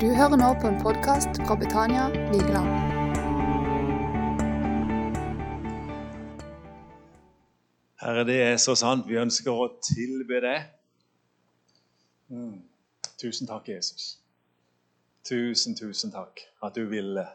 Du 0.00 0.06
hører 0.14 0.36
nå 0.38 0.48
på 0.62 0.68
en 0.68 0.76
podkast 0.78 1.40
fra 1.42 1.54
Betania 1.58 2.04
Vigeland. 2.30 2.68
Herre, 7.98 8.22
det 8.28 8.36
er 8.42 8.54
så 8.62 8.76
sant. 8.78 9.08
Vi 9.10 9.18
ønsker 9.18 9.50
å 9.50 9.64
tilbe 9.82 10.38
deg. 10.44 10.68
Mm. 12.30 12.60
Tusen 13.18 13.50
takk, 13.50 13.72
Jesus. 13.72 14.06
Tusen, 15.26 15.74
tusen 15.74 16.14
takk 16.14 16.44
at 16.62 16.78
du 16.78 16.86
ville. 16.94 17.26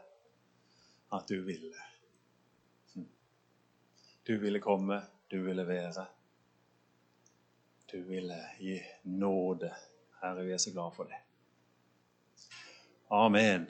At 1.12 1.28
du 1.28 1.44
ville. 1.44 1.84
Mm. 2.96 3.12
Du 4.24 4.34
ville 4.46 4.64
komme, 4.64 5.02
du 5.28 5.42
ville 5.50 5.68
være. 5.68 6.08
Du 7.92 8.00
ville 8.08 8.40
gi 8.64 8.80
nåde. 9.20 9.76
Herre, 10.24 10.48
vi 10.48 10.56
er 10.56 10.64
så 10.64 10.72
glad 10.72 10.96
for 10.96 11.12
det. 11.12 11.23
Amen. 13.14 13.68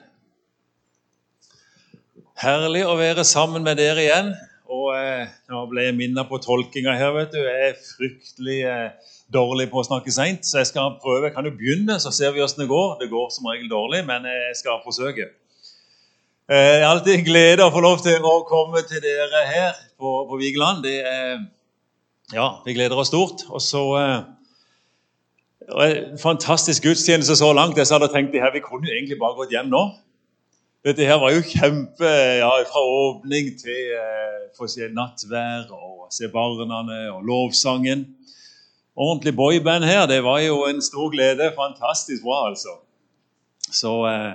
Herlig 2.40 2.86
å 2.88 2.94
være 2.96 3.26
sammen 3.28 3.60
med 3.66 3.76
dere 3.76 4.00
igjen. 4.00 4.30
Og 4.72 4.86
eh, 4.96 5.26
Nå 5.52 5.66
ble 5.68 5.84
jeg 5.84 5.96
minnet 5.98 6.30
på 6.30 6.38
tolkinga 6.40 6.94
her. 6.96 7.12
vet 7.12 7.34
du. 7.34 7.42
Jeg 7.42 7.66
er 7.66 7.82
fryktelig 7.84 8.56
eh, 8.70 9.10
dårlig 9.36 9.66
på 9.68 9.82
å 9.82 9.84
snakke 9.84 10.14
seint, 10.16 10.48
så 10.48 10.62
jeg 10.62 10.70
skal 10.70 10.96
prøve. 11.02 11.28
Kan 11.34 11.44
jo 11.44 11.52
begynne, 11.58 11.98
så 12.00 12.08
ser 12.14 12.32
vi 12.32 12.40
åssen 12.40 12.64
det 12.64 12.70
går. 12.72 12.96
Det 13.02 13.10
går 13.12 13.28
som 13.36 13.50
regel 13.52 13.68
dårlig, 13.68 14.00
men 14.08 14.24
jeg 14.32 14.56
skal 14.62 14.80
forsøke. 14.86 15.28
Eh, 16.48 16.70
det 16.72 16.80
er 16.80 16.88
alltid 16.88 17.18
en 17.18 17.28
glede 17.28 17.68
å 17.68 17.74
få 17.74 17.84
lov 17.84 18.00
til 18.06 18.24
å 18.24 18.38
komme 18.48 18.80
til 18.88 19.04
dere 19.04 19.44
her 19.50 19.76
på, 20.00 20.22
på 20.30 20.40
Vigeland. 20.40 20.88
Det 20.88 20.96
ja, 22.32 22.62
vi 22.64 22.72
gleder 22.72 22.96
oss 22.96 23.12
stort. 23.12 23.44
Og 23.52 23.60
så 23.60 23.84
eh, 24.00 24.16
en 25.68 26.18
fantastisk 26.18 26.82
gudstjeneste 26.82 27.36
så 27.36 27.52
langt. 27.52 27.76
Jeg 27.76 27.86
hadde 27.90 28.08
tenkt 28.12 28.34
her, 28.34 28.52
Vi 28.52 28.60
kunne 28.60 28.88
jo 28.88 28.94
egentlig 28.94 29.18
bare 29.18 29.34
gått 29.34 29.52
hjem 29.52 29.70
nå. 29.72 29.84
Dette 30.84 31.06
her 31.08 31.16
var 31.16 31.32
jo 31.32 31.40
kjempe 31.40 32.10
ja, 32.38 32.50
Fra 32.68 32.82
åpning 32.84 33.54
til 33.56 33.94
eh, 33.96 34.50
å 34.60 34.68
si, 34.68 34.84
nattvær 34.92 35.70
og 35.72 36.12
se 36.12 36.28
barna 36.28 36.82
og 37.14 37.24
lovsangen. 37.24 38.04
Ordentlig 38.94 39.34
boyband 39.36 39.84
her. 39.84 40.06
Det 40.06 40.20
var 40.24 40.40
jo 40.44 40.66
en 40.68 40.82
stor 40.82 41.10
glede. 41.10 41.52
Fantastisk 41.56 42.22
bra, 42.22 42.48
altså. 42.50 42.76
Så 43.72 43.94
eh, 44.06 44.32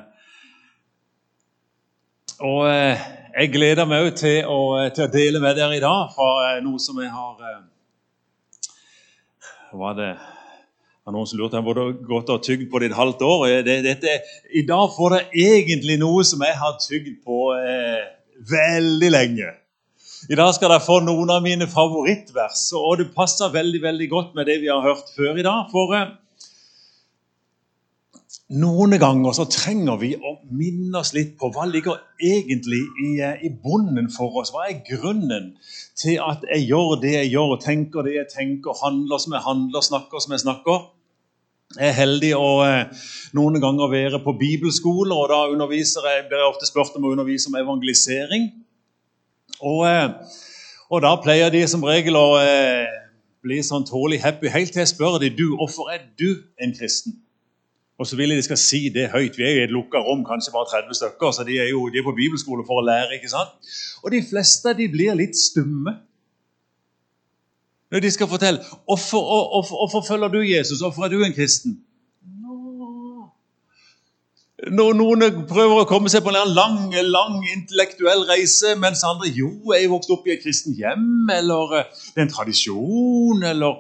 Og 2.39 2.66
eh, 2.71 2.97
jeg 3.38 3.52
gleder 3.53 3.86
meg 3.86 4.08
òg 4.08 4.16
til, 4.17 4.41
til, 4.95 5.05
å 5.05 5.11
dele 5.14 5.39
med 5.43 5.58
dere 5.59 5.77
i 5.77 5.83
dag 5.83 6.09
fra 6.16 6.30
eh, 6.47 6.61
noe 6.66 6.81
som 6.81 6.97
jeg 6.99 7.11
har 7.14 7.45
eh, 7.45 7.61
Hva 9.69 9.81
var 9.83 9.97
det 9.99 10.11
det 11.09 11.17
noen 11.17 11.29
som 11.29 11.39
lurte 11.41 11.61
på 11.65 11.73
om 11.73 11.97
godt 12.07 12.29
har 12.33 12.43
tygd 12.45 12.69
på 12.69 12.81
det 12.81 12.91
et 12.91 12.97
halvt 12.97 13.23
år. 13.25 13.47
Det, 13.65 13.79
dette, 13.85 14.19
I 14.53 14.63
dag 14.67 14.91
får 14.95 15.15
det 15.15 15.23
egentlig 15.45 15.97
noe 16.02 16.23
som 16.27 16.43
jeg 16.45 16.57
har 16.61 16.77
tygd 16.83 17.17
på 17.25 17.39
eh, 17.57 18.05
veldig 18.49 19.11
lenge. 19.15 19.49
I 20.30 20.35
dag 20.35 20.52
skal 20.55 20.73
dere 20.73 20.83
få 20.83 20.99
noen 21.02 21.31
av 21.31 21.43
mine 21.43 21.65
favorittvers, 21.71 22.65
og 22.75 22.99
det 22.99 23.11
passer 23.15 23.53
veldig 23.53 23.80
veldig 23.85 24.09
godt 24.11 24.33
med 24.35 24.49
det 24.52 24.59
vi 24.63 24.71
har 24.71 24.83
hørt 24.83 25.07
før 25.15 25.39
i 25.39 25.45
dag. 25.45 25.69
For 25.71 25.95
eh, 25.95 26.11
noen 28.59 28.97
ganger 28.99 29.35
så 29.37 29.47
trenger 29.49 29.97
vi 30.02 30.11
å 30.17 30.35
minne 30.52 31.02
oss 31.02 31.13
litt 31.15 31.35
på 31.39 31.52
hva 31.55 31.65
ligger 31.69 32.03
egentlig 32.19 32.83
i, 33.05 33.09
eh, 33.23 33.41
i 33.47 33.49
bunnen 33.49 34.11
for 34.13 34.41
oss. 34.43 34.52
Hva 34.53 34.67
er 34.67 34.83
grunnen 34.85 35.53
til 35.97 36.19
at 36.21 36.45
jeg 36.52 36.67
gjør 36.69 36.99
det 37.02 37.15
jeg 37.15 37.33
gjør, 37.33 37.57
tenker 37.65 38.05
det 38.05 38.15
jeg 38.19 38.31
tenker, 38.35 38.77
handler 38.83 39.21
som 39.23 39.37
jeg 39.37 39.45
handler, 39.47 39.85
snakker 39.85 40.25
som 40.25 40.37
jeg 40.37 40.45
snakker? 40.45 40.87
Jeg 41.78 41.86
er 41.86 41.98
heldig 42.00 42.30
å 42.34 42.45
eh, 42.66 43.02
noen 43.38 43.59
ganger 43.62 43.92
være 43.92 44.20
på 44.23 44.34
bibelskole, 44.39 45.14
og 45.14 45.28
da 45.30 45.44
underviser 45.52 46.08
jeg, 46.09 46.23
blir 46.26 46.42
jeg 46.42 46.50
ofte 46.50 46.66
spurt 46.66 46.95
om 46.98 47.03
å 47.06 47.11
undervise 47.14 47.52
om 47.52 47.58
evangelisering. 47.59 48.48
Og, 49.59 49.84
eh, 49.86 50.39
og 50.89 51.04
da 51.05 51.11
pleier 51.21 51.54
de 51.54 51.61
som 51.70 51.86
regel 51.86 52.17
å 52.17 52.39
eh, 52.42 52.89
bli 53.45 53.60
sånn 53.61 53.86
tålelig 53.86 54.23
happy 54.23 54.49
helt 54.49 54.73
til 54.73 54.82
jeg 54.82 54.95
spør 54.95 55.20
de, 55.21 55.30
du, 55.30 55.52
hvorfor 55.60 55.93
er 55.93 56.08
du 56.17 56.42
en 56.58 56.73
kristen. 56.73 57.20
Og 58.02 58.10
så 58.10 58.17
vil 58.17 58.33
jeg 58.33 58.42
de 58.42 58.48
skal 58.48 58.61
si 58.64 58.82
det 58.95 59.11
høyt. 59.14 59.38
Vi 59.38 59.45
er 59.45 59.54
jo 59.54 59.61
i 59.61 59.67
et 59.67 59.76
lukka 59.76 60.02
rom, 60.02 60.26
kanskje 60.26 60.55
bare 60.55 60.72
30 60.73 60.98
stykker, 60.98 61.38
så 61.38 61.45
de 61.45 61.61
er 61.61 61.70
jo 61.70 61.86
de 61.93 62.02
er 62.02 62.10
på 62.10 62.17
bibelskole 62.17 62.66
for 62.66 62.82
å 62.82 62.88
lære. 62.89 63.20
ikke 63.20 63.30
sant? 63.30 63.73
Og 64.02 64.10
de 64.16 64.26
fleste 64.26 64.73
de 64.73 64.89
blir 64.89 65.14
litt 65.22 65.38
stumme 65.38 65.99
når 67.92 68.00
de 68.00 68.11
skal 68.11 68.27
fortelle 68.27 68.60
hvorfor, 68.86 70.05
følger 70.08 70.27
du 70.27 70.42
Jesus, 70.42 70.80
hvorfor 70.80 71.04
er 71.04 71.10
du 71.10 71.23
en 71.23 71.33
kristen? 71.33 71.80
Når 74.70 74.95
noen 75.00 75.23
prøver 75.48 75.82
å 75.82 75.88
komme 75.88 76.11
seg 76.11 76.26
på 76.26 76.33
en 76.33 76.52
lang, 76.52 76.92
lang 76.92 77.38
intellektuell 77.48 78.26
reise, 78.28 78.73
mens 78.76 79.05
andre 79.08 79.32
jo, 79.32 79.72
er 79.72 79.88
vokst 79.88 80.11
opp 80.11 80.28
i 80.28 80.33
et 80.36 80.44
kristent 80.44 80.76
hjem, 80.78 81.30
eller 81.32 81.78
eh, 81.78 82.02
det 82.11 82.20
er 82.20 82.26
en 82.26 82.33
tradisjon, 82.33 83.45
eller 83.48 83.78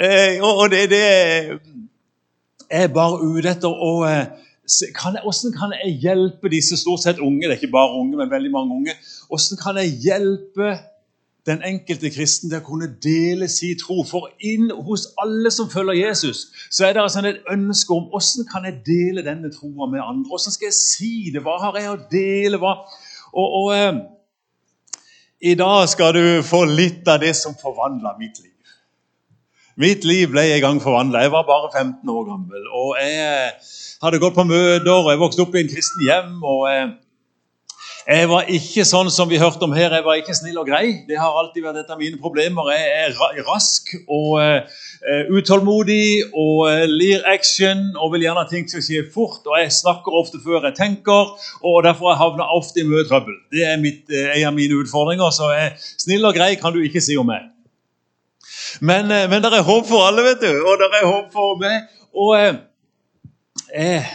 eh, 0.00 0.40
Og 0.40 0.70
det, 0.72 0.86
det 0.94 1.02
er 2.72 2.88
bare 2.96 3.20
ute 3.20 3.52
etter 3.52 3.68
å 3.68 3.92
eh, 4.08 4.24
kan 4.96 5.18
jeg, 5.18 5.24
Hvordan 5.26 5.52
kan 5.58 5.76
jeg 5.76 5.98
hjelpe 6.00 6.48
disse 6.48 6.78
stort 6.80 7.04
sett 7.04 7.20
unge, 7.20 7.44
det 7.44 7.52
er 7.52 7.60
ikke 7.60 7.76
bare 7.76 8.00
unge, 8.00 8.16
men 8.16 8.32
veldig 8.32 8.54
mange 8.56 8.78
unge, 8.80 8.96
hvordan 9.28 9.60
kan 9.60 9.82
jeg 9.82 9.98
hjelpe 10.06 10.72
den 11.46 11.62
enkelte 11.66 12.10
kristen 12.14 12.50
til 12.50 12.60
å 12.60 12.66
kunne 12.66 12.88
dele 13.02 13.48
sin 13.50 13.78
tro. 13.80 14.02
For 14.06 14.30
inn 14.46 14.70
hos 14.86 15.08
alle 15.22 15.50
som 15.54 15.70
følger 15.70 15.98
Jesus, 15.98 16.46
så 16.70 16.86
er 16.86 16.94
det 16.94 17.02
altså 17.02 17.24
et 17.26 17.42
ønske 17.50 17.94
om 17.96 18.06
hvordan 18.12 18.46
kan 18.52 18.68
jeg 18.68 18.82
dele 18.86 19.26
denne 19.26 19.50
troa 19.54 19.90
med 19.90 20.04
andre. 20.04 20.28
Hvordan 20.30 20.54
skal 20.54 20.70
jeg 20.70 20.78
si 20.78 21.14
det? 21.34 21.42
Hva 21.42 21.58
har 21.64 21.80
jeg 21.80 21.90
å 21.90 21.98
dele? 22.12 22.62
Hva? 22.62 22.76
Og, 23.32 23.58
og 23.58 23.68
eh, 23.74 24.00
I 25.52 25.58
dag 25.58 25.88
skal 25.90 26.14
du 26.14 26.24
få 26.46 26.64
litt 26.70 27.08
av 27.10 27.22
det 27.24 27.34
som 27.34 27.58
forvandla 27.58 28.14
mitt 28.20 28.38
liv. 28.38 28.50
Mitt 29.82 30.04
liv 30.04 30.28
ble 30.30 30.44
en 30.52 30.62
gang 30.62 30.82
forvandla. 30.84 31.24
Jeg 31.24 31.32
var 31.32 31.48
bare 31.48 31.72
15 31.72 32.10
år 32.12 32.26
gammel. 32.28 32.66
og 32.70 32.98
Jeg 33.00 33.54
hadde 34.04 34.20
gått 34.22 34.36
på 34.36 34.44
møter, 34.46 34.92
og 34.92 35.10
jeg 35.10 35.22
vokste 35.22 35.42
opp 35.42 35.56
i 35.56 35.64
en 35.64 35.72
kristen 35.74 36.06
hjem. 36.06 36.36
og 36.44 36.68
eh, 36.70 36.92
jeg 38.02 38.28
var 38.30 38.48
ikke 38.50 38.82
sånn 38.86 39.10
som 39.14 39.28
vi 39.30 39.38
hørte 39.38 39.62
om 39.62 39.74
her, 39.76 39.92
jeg 39.94 40.02
var 40.02 40.18
ikke 40.18 40.34
snill 40.34 40.56
og 40.58 40.66
grei. 40.66 41.04
Det 41.06 41.18
har 41.20 41.36
alltid 41.38 41.62
vært 41.62 41.82
et 41.84 41.92
av 41.94 42.00
mine 42.00 42.18
problemer. 42.18 42.72
Jeg 42.74 42.88
er 43.04 43.44
rask 43.46 43.92
og 44.02 44.40
uh, 44.42 44.80
utålmodig 45.30 46.32
og 46.32 46.64
uh, 46.66 46.82
lir 46.90 47.22
action 47.30 47.84
og 47.94 48.16
vil 48.16 48.26
gjerne 48.26 48.42
at 48.42 48.50
ting 48.50 48.66
skal 48.66 48.82
skje 48.82 49.04
fort. 49.14 49.46
Og 49.46 49.54
jeg 49.60 49.70
snakker 49.78 50.18
ofte 50.18 50.42
før 50.42 50.66
jeg 50.66 50.78
tenker, 50.80 51.30
og 51.62 51.78
derfor 51.86 52.18
har 52.18 52.34
jeg 52.42 52.58
ofte 52.58 52.82
i 52.82 52.88
mye 52.90 53.06
trøbbel. 53.06 53.38
Det 53.54 53.62
er 53.70 53.78
mitt, 53.82 54.02
uh, 54.10 54.34
en 54.34 54.50
av 54.50 54.58
mine 54.58 54.82
utfordringer. 54.82 55.30
Så 55.30 55.52
snill 56.02 56.26
og 56.26 56.34
grei 56.34 56.56
kan 56.58 56.74
du 56.74 56.82
ikke 56.82 57.04
si 57.04 57.14
om 57.20 57.30
meg. 57.30 57.46
Men, 58.82 59.06
men 59.30 59.38
det 59.44 59.52
er 59.52 59.62
håp 59.62 59.86
for 59.86 60.08
alle, 60.08 60.26
vet 60.26 60.42
du. 60.42 60.50
Og 60.66 60.80
det 60.80 60.90
er 60.90 61.06
håp 61.06 61.30
for 61.34 61.58
meg. 61.60 61.86
Og 62.18 62.34
eh, 63.72 64.10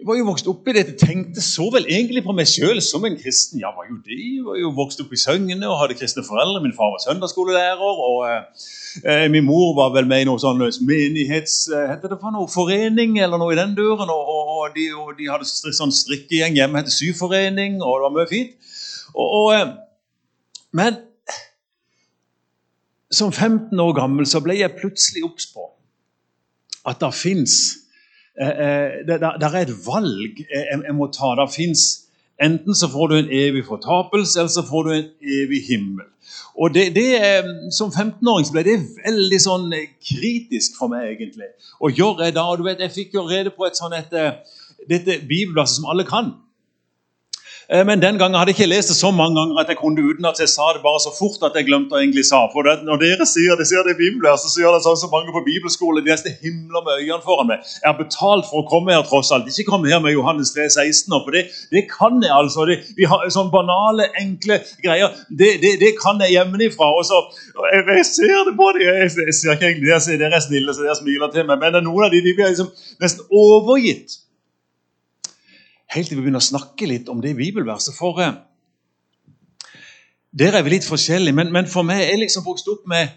jeg 0.00 0.06
var 0.08 0.16
jo 0.16 0.24
vokst 0.30 0.46
opp 0.48 0.68
i 0.70 0.72
dette, 0.72 0.94
tenkte 0.96 1.42
så 1.44 1.66
vel 1.74 1.84
egentlig 1.84 2.22
på 2.24 2.32
meg 2.32 2.48
sjøl 2.48 2.78
som 2.80 3.04
en 3.04 3.18
kristen. 3.20 3.60
Ja, 3.60 3.68
var 3.76 3.84
jo 3.84 3.98
det. 4.00 4.16
Jeg 4.16 4.44
var 4.46 4.56
jo 4.56 4.70
vokst 4.78 5.02
opp 5.02 5.10
i 5.12 5.18
Søgne 5.20 5.58
og 5.68 5.76
hadde 5.76 5.96
kristne 5.98 6.22
foreldre. 6.24 6.62
Min 6.64 6.72
far 6.72 6.94
var 6.94 7.02
søndagsskolelærer. 7.04 7.98
og 8.06 8.22
eh, 9.04 9.26
Min 9.28 9.44
mor 9.44 9.74
var 9.76 9.92
vel 9.92 10.08
med 10.08 10.24
i 10.24 10.28
noe 10.30 10.40
sånn 10.40 10.62
menighets... 10.88 11.56
Eh, 11.68 11.84
heter 11.90 12.14
det 12.14 12.18
for 12.22 12.32
noe? 12.32 12.48
Forening 12.48 13.18
eller 13.20 13.42
noe 13.42 13.52
i 13.52 13.58
den 13.58 13.74
duren. 13.76 14.08
Og, 14.08 14.30
og, 14.32 14.54
og, 14.54 14.72
de, 14.78 14.86
og 14.96 15.12
de, 15.18 15.28
hadde 15.28 15.50
sånn 15.76 15.92
strikkegjeng 15.92 16.56
hjemme, 16.56 16.80
het 16.80 16.96
Syforening, 16.96 17.76
og 17.84 18.00
det 18.00 18.06
var 18.06 18.16
mye 18.16 18.30
fint. 18.30 18.72
Eh, 19.12 19.76
men 20.80 20.96
som 23.12 23.36
15 23.36 23.84
år 23.84 23.92
gammel 24.00 24.32
så 24.32 24.40
ble 24.40 24.56
jeg 24.62 24.78
plutselig 24.80 25.26
obs 25.28 25.50
på 25.52 25.68
at 26.88 27.04
det 27.04 27.12
fins 27.12 27.60
Eh, 27.60 27.68
eh, 27.68 27.79
det, 28.40 29.16
er 29.20 29.58
et 29.60 29.74
valg 29.84 30.38
jeg, 30.46 30.94
må 30.96 31.10
ta. 31.12 31.34
Det 31.38 31.50
fins 31.54 31.88
Enten 32.40 32.72
så 32.72 32.88
får 32.88 33.10
du 33.10 33.14
en 33.18 33.32
evig 33.36 33.66
fortapelse, 33.66 34.38
eller 34.40 34.48
så 34.48 34.62
får 34.64 34.86
du 34.86 34.90
en 34.94 35.08
evig 35.20 35.58
himmel. 35.66 36.06
Og 36.56 36.74
det, 36.74 36.94
det 36.96 37.44
Som 37.76 37.90
15-åring 37.92 38.48
ble 38.54 38.62
det 38.64 38.78
veldig 39.04 39.40
sånn 39.44 39.66
eh, 39.76 39.90
kritisk 40.00 40.78
for 40.80 40.88
meg, 40.88 41.10
egentlig. 41.10 41.50
Og 41.84 41.92
gjør 41.92 42.24
jeg 42.24 42.38
da, 42.38 42.46
og 42.48 42.62
du 42.62 42.64
vet, 42.64 42.80
Jeg 42.80 42.96
fikk 42.96 43.18
jo 43.18 43.26
rede 43.28 43.52
på 43.52 43.68
et 43.68 43.76
sånt 43.76 43.98
et, 43.98 44.16
dette 44.88 45.18
bibelverset 45.28 45.82
som 45.82 45.90
alle 45.92 46.08
kan. 46.08 46.32
Eh, 47.72 47.84
men 47.86 48.00
den 48.02 48.16
gangen 48.18 48.34
hadde 48.34 48.50
jeg 48.50 48.58
ikke 48.58 48.70
lest 48.72 48.90
det 48.90 48.96
så 48.98 49.12
mange 49.14 49.36
ganger 49.38 49.60
at 49.62 49.68
jeg 49.70 49.78
kunne 49.78 50.02
uten 50.02 50.26
at 50.26 50.40
jeg 50.42 50.50
sa 50.50 50.72
det 50.74 50.82
bare 50.82 51.00
så 51.04 51.12
fort 51.14 51.44
at 51.46 51.54
jeg 51.54 51.68
glemte 51.68 51.94
å 51.94 52.00
egentlig 52.02 52.24
sa. 52.26 52.40
For 52.50 52.66
det, 52.66 52.80
Når 52.86 52.98
dere 53.02 53.26
sier 53.30 53.58
det, 53.58 53.66
sier 53.70 53.84
det 53.86 53.94
i 53.94 54.00
Bibelen, 54.00 54.38
så 54.42 54.50
sier 54.50 54.74
det 54.74 54.80
sånn 54.82 54.98
som 54.98 55.12
mange 55.14 55.30
på 55.34 55.44
bibelskole. 55.46 56.02
De 56.02 56.10
nesten 56.10 56.34
himler 56.42 56.82
med 56.86 57.04
øynene 57.04 57.22
foran 57.22 57.50
meg. 57.52 57.62
Jeg 57.78 57.86
har 57.86 57.98
betalt 57.98 58.48
for 58.50 58.64
å 58.64 58.66
komme 58.72 58.96
her, 58.96 59.04
tross 59.06 59.30
alt. 59.36 59.46
Ikke 59.46 59.70
komme 59.70 59.92
her 59.92 60.02
med 60.02 60.16
Johannes 60.16 60.50
3, 60.56 60.66
16 60.66 61.14
for 61.14 61.36
det, 61.36 61.44
det 61.70 61.84
kan 61.92 62.18
jeg 62.24 62.34
altså. 62.34 62.66
Det, 62.66 62.80
vi 62.98 63.06
har 63.06 63.28
Sånne 63.30 63.52
banale, 63.54 64.08
enkle 64.18 64.56
greier. 64.82 65.14
Det, 65.30 65.52
det, 65.62 65.76
det 65.78 65.92
kan 66.00 66.18
jeg 66.24 66.34
hjemmefra. 66.34 66.88
Og 66.98 67.06
så, 67.06 67.20
jeg, 67.70 67.84
jeg, 67.86 68.06
ser 68.08 68.48
det 68.48 68.56
på 68.58 68.72
dem. 68.74 68.82
Jeg, 68.88 69.12
jeg, 69.28 69.36
ser 69.36 69.54
ikke 69.54 69.70
egentlig 69.70 69.92
det. 69.92 70.18
Dere 70.24 70.40
er 70.40 70.42
snille, 70.42 70.74
så 70.74 70.88
dere 70.88 70.98
smiler 70.98 71.30
til 71.30 71.46
meg. 71.46 71.62
Men 71.62 71.78
noen 71.86 72.08
av 72.08 72.10
de, 72.10 72.24
de 72.24 72.34
blir 72.34 72.50
liksom 72.50 72.72
nesten 72.98 73.30
overgitt 73.30 74.18
helt 75.94 76.10
til 76.10 76.18
vi 76.18 76.24
begynner 76.24 76.42
å 76.42 76.50
snakke 76.50 76.88
litt 76.88 77.08
om 77.10 77.20
det 77.22 77.36
bibelverset. 77.38 77.96
For 77.96 78.20
eh, 78.22 78.36
der 80.30 80.58
er 80.58 80.66
vi 80.66 80.76
litt 80.76 80.86
forskjellige. 80.86 81.36
Men, 81.36 81.50
men 81.54 81.70
for 81.70 81.86
meg 81.86 82.04
er 82.06 82.20
liksom 82.20 82.46
vokst 82.46 82.68
opp 82.70 82.86
med 82.90 83.10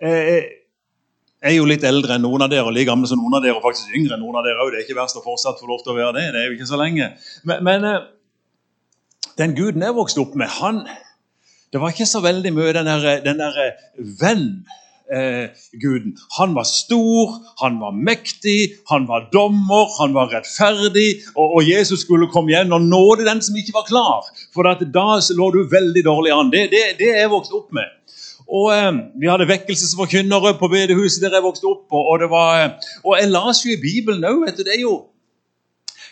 eh, 0.00 0.52
Jeg 1.36 1.52
er 1.52 1.58
jo 1.58 1.66
litt 1.68 1.84
eldre 1.84 2.16
enn 2.16 2.24
noen 2.24 2.46
av 2.46 2.50
dere, 2.50 2.64
og 2.66 2.74
like 2.74 2.88
gamle 2.88 3.08
som 3.10 3.20
noen 3.20 3.36
av 3.38 3.44
dere, 3.44 3.58
og 3.58 3.64
faktisk 3.64 3.92
yngre 3.94 4.16
enn 4.16 4.24
noen 4.24 4.40
av 4.40 4.46
dere 4.46 4.64
òg. 4.64 4.72
Det 4.72 4.80
er 4.80 4.86
ikke 4.86 4.98
verst 4.98 5.20
å 5.20 5.24
fortsatt 5.24 5.60
få 5.60 5.68
lov 5.68 5.84
til 5.84 5.92
å 5.92 5.98
være 5.98 6.14
det. 6.16 6.28
Det 6.34 6.42
er 6.42 6.48
jo 6.48 6.56
ikke 6.56 6.70
så 6.70 6.80
lenge. 6.80 7.10
Men, 7.48 7.60
men 7.68 7.90
eh, 7.90 8.06
den 9.36 9.52
guden 9.58 9.84
jeg 9.84 9.98
vokste 9.98 10.24
opp 10.24 10.38
med, 10.38 10.48
han 10.60 10.86
Det 11.72 11.80
var 11.82 11.92
ikke 11.92 12.08
så 12.08 12.22
veldig 12.24 12.52
mye 12.56 12.72
den 12.72 12.88
der, 12.88 13.20
den 13.20 13.40
der 13.42 13.56
venn 14.20 14.46
eh, 15.12 15.50
guden. 15.80 16.16
Han 16.38 16.54
var 16.54 16.64
stor, 16.68 17.36
han 17.62 17.78
var 17.80 17.92
mektig, 17.92 18.76
han 18.90 19.06
var 19.08 19.28
dommer, 19.32 19.90
han 20.00 20.14
var 20.16 20.32
rettferdig. 20.34 21.22
Og, 21.34 21.58
og 21.58 21.68
Jesus 21.68 22.04
skulle 22.06 22.30
komme 22.32 22.52
igjen 22.52 22.74
og 22.74 22.86
nåde 22.86 23.26
den 23.28 23.42
som 23.42 23.58
ikke 23.58 23.76
var 23.76 23.88
klar. 23.88 24.30
For 24.54 24.66
da 24.66 25.06
lå 25.36 25.50
du 25.54 25.62
veldig 25.70 26.04
dårlig 26.06 26.34
an. 26.34 26.52
Det, 26.52 26.68
det, 26.72 26.84
det 27.00 27.12
er 27.12 27.24
jeg 27.24 27.34
vokst 27.34 27.54
opp 27.56 27.72
med. 27.76 27.92
Og 28.46 28.70
eh, 28.74 28.92
Vi 29.20 29.30
hadde 29.30 29.48
vekkelsesforkynnere 29.50 30.54
på 30.60 30.70
bedehuset 30.70 31.24
der 31.24 31.38
jeg 31.38 31.46
vokste 31.46 31.70
opp. 31.70 31.86
Og, 31.90 32.14
og, 32.14 32.30
var, 32.30 32.62
eh, 32.62 32.94
og 33.04 33.18
jeg 33.20 33.32
las 33.34 33.64
jo 33.66 33.74
i 33.74 33.82
Bibelen 33.82 34.26
òg. 34.26 34.48
Det 34.56 34.72
er 34.74 34.82
jo 34.84 34.98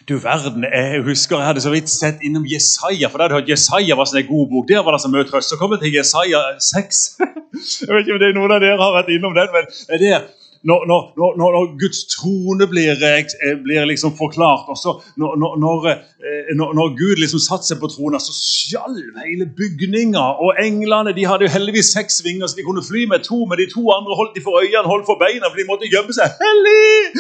du 0.09 0.19
verden, 0.19 0.65
Jeg 0.65 1.03
husker 1.03 1.37
jeg 1.37 1.47
hadde 1.47 1.61
så 1.65 1.71
vidt 1.73 1.91
sett 1.91 2.23
innom 2.23 2.45
Jesaja. 2.45 3.09
for 3.09 3.19
da 3.19 3.25
hadde 3.25 3.41
hørt 3.41 3.49
Jesaja 3.49 3.97
var 3.97 4.09
sånn 4.09 4.23
en 4.23 4.29
god 4.29 4.47
bok. 4.53 4.69
Der 4.69 4.85
var 4.85 4.93
det 4.93 5.01
så 5.01 5.09
mye 5.09 5.25
trøst. 5.25 5.49
Så 5.49 5.57
kom 5.57 5.73
jeg 5.73 5.81
til 5.81 5.97
Jesaja 5.99 6.41
6. 6.61 7.03
jeg 7.87 7.93
vet 7.95 8.05
ikke 8.05 8.17
om 8.17 8.23
det 8.23 8.31
er 8.31 8.39
noen 8.39 8.57
av 8.57 8.65
dere 8.65 8.81
har 8.81 8.99
vært 9.01 9.13
innom 9.15 9.37
den, 9.37 9.49
men 9.55 9.71
det 10.01 10.11
er 10.13 10.27
når, 10.65 10.87
når, 10.89 11.01
når, 11.21 11.33
når, 11.41 11.67
Guds 11.81 11.99
trone 12.09 12.67
blir, 12.73 12.97
eh, 12.97 13.57
blir 13.65 13.85
liksom 13.85 14.15
forklart, 14.17 14.65
og 14.73 14.79
så 14.81 14.95
eh, 14.97 16.53
når, 16.57 16.89
Gud 16.97 17.21
liksom 17.21 17.43
satte 17.45 17.69
seg 17.69 17.83
på 17.83 17.91
tronen, 17.93 18.17
så 18.21 18.33
skjalv 18.33 19.19
hele 19.27 19.45
bygninga. 19.61 20.25
Og 20.41 20.57
englene 20.65 21.13
de 21.13 21.29
hadde 21.29 21.45
jo 21.45 21.53
heldigvis 21.53 21.93
seks 21.93 22.23
vinger, 22.25 22.49
så 22.49 22.57
de 22.57 22.65
kunne 22.65 22.85
fly 22.85 23.05
med 23.13 23.27
to. 23.29 23.43
Men 23.45 23.61
de 23.61 23.69
to 23.75 23.85
andre 23.93 24.17
holdt 24.17 24.39
de 24.39 24.45
for 24.47 24.57
øynene, 24.63 24.89
holdt 24.89 25.09
for 25.11 25.21
beina, 25.21 25.51
for 25.51 25.61
de 25.61 25.69
måtte 25.69 25.93
gjemme 25.93 26.17
seg. 26.17 26.33
Hellig! 26.41 27.13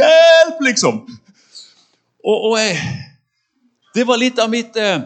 Hjelp, 0.00 0.66
liksom! 0.66 1.04
Og, 2.24 2.44
og 2.50 2.58
jeg, 2.58 2.78
Det 3.94 4.06
var 4.06 4.18
litt 4.18 4.40
av 4.42 4.50
mitt 4.50 4.76
eh, 4.80 5.04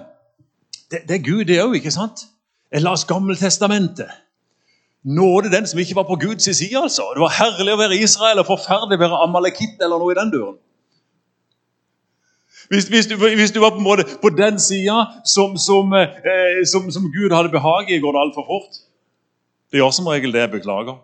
Det, 0.91 1.03
det 1.09 1.19
er 1.19 1.25
Gud, 1.25 1.45
det 1.51 1.61
òg, 1.63 1.75
ikke 1.77 1.93
sant? 1.93 2.25
Jeg 2.73 2.85
las 2.85 3.05
Gammeltestamentet. 3.09 4.09
Nåde 5.05 5.51
den 5.53 5.67
som 5.67 5.81
ikke 5.81 5.95
var 5.97 6.05
på 6.09 6.17
Guds 6.21 6.45
side. 6.45 6.79
altså. 6.79 7.03
Det 7.15 7.21
var 7.21 7.33
herlig 7.33 7.73
å 7.73 7.81
være 7.81 7.97
Israel 7.97 8.41
og 8.43 8.49
forferdelig 8.49 8.99
å 8.99 9.03
være 9.05 9.21
amalekitt 9.25 9.85
eller 9.85 10.01
noe 10.01 10.13
i 10.13 10.19
den 10.19 10.33
duren. 10.33 10.57
Hvis, 12.69 12.89
hvis, 12.93 13.07
du, 13.07 13.17
hvis, 13.17 13.53
du, 13.53 13.61
var 13.61 13.71
på 13.71 13.81
en 13.81 13.87
måte 13.87 14.05
på 14.23 14.29
den 14.29 14.59
sida 14.61 15.07
som, 15.25 15.57
som, 15.57 15.93
eh, 15.97 16.61
som, 16.69 16.91
som, 16.93 17.09
Gud 17.13 17.33
hadde 17.33 17.49
behag 17.49 17.89
i, 17.89 18.01
går 18.01 18.13
det 18.13 18.21
altfor 18.21 18.45
fort. 18.49 18.81
Det 19.73 19.81
gjør 19.81 19.93
som 19.97 20.11
regel 20.13 20.33
det. 20.33 20.41
Jeg 20.41 20.51
beklager. 20.51 20.99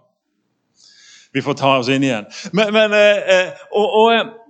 Vi 1.33 1.43
får 1.43 1.57
ta 1.61 1.77
oss 1.79 1.89
inn 1.89 2.05
igjen. 2.05 2.29
Men, 2.53 2.73
men 2.77 2.93
eh, 2.93 3.37
eh 3.37 3.65
og, 3.73 3.97
og 4.03 4.44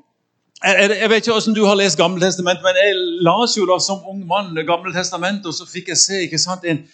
eh, 0.65 0.99
jeg, 1.01 1.11
vet 1.11 1.23
ikke 1.23 1.37
hvordan 1.37 1.57
du 1.57 1.65
har 1.69 1.79
lest 1.79 1.99
Gammeltestamentet, 2.01 2.65
men 2.65 2.79
jeg 2.81 3.01
las 3.27 3.57
jo 3.59 3.67
da 3.69 3.79
som 3.83 4.05
ung 4.11 4.25
mann 4.29 4.55
Gammeltestamentet, 4.67 5.49
og 5.51 5.57
så 5.57 5.67
fikk 5.69 5.93
jeg 5.93 6.01
se 6.01 6.23
ikke 6.27 6.41
sant, 6.43 6.65
en, 6.65 6.85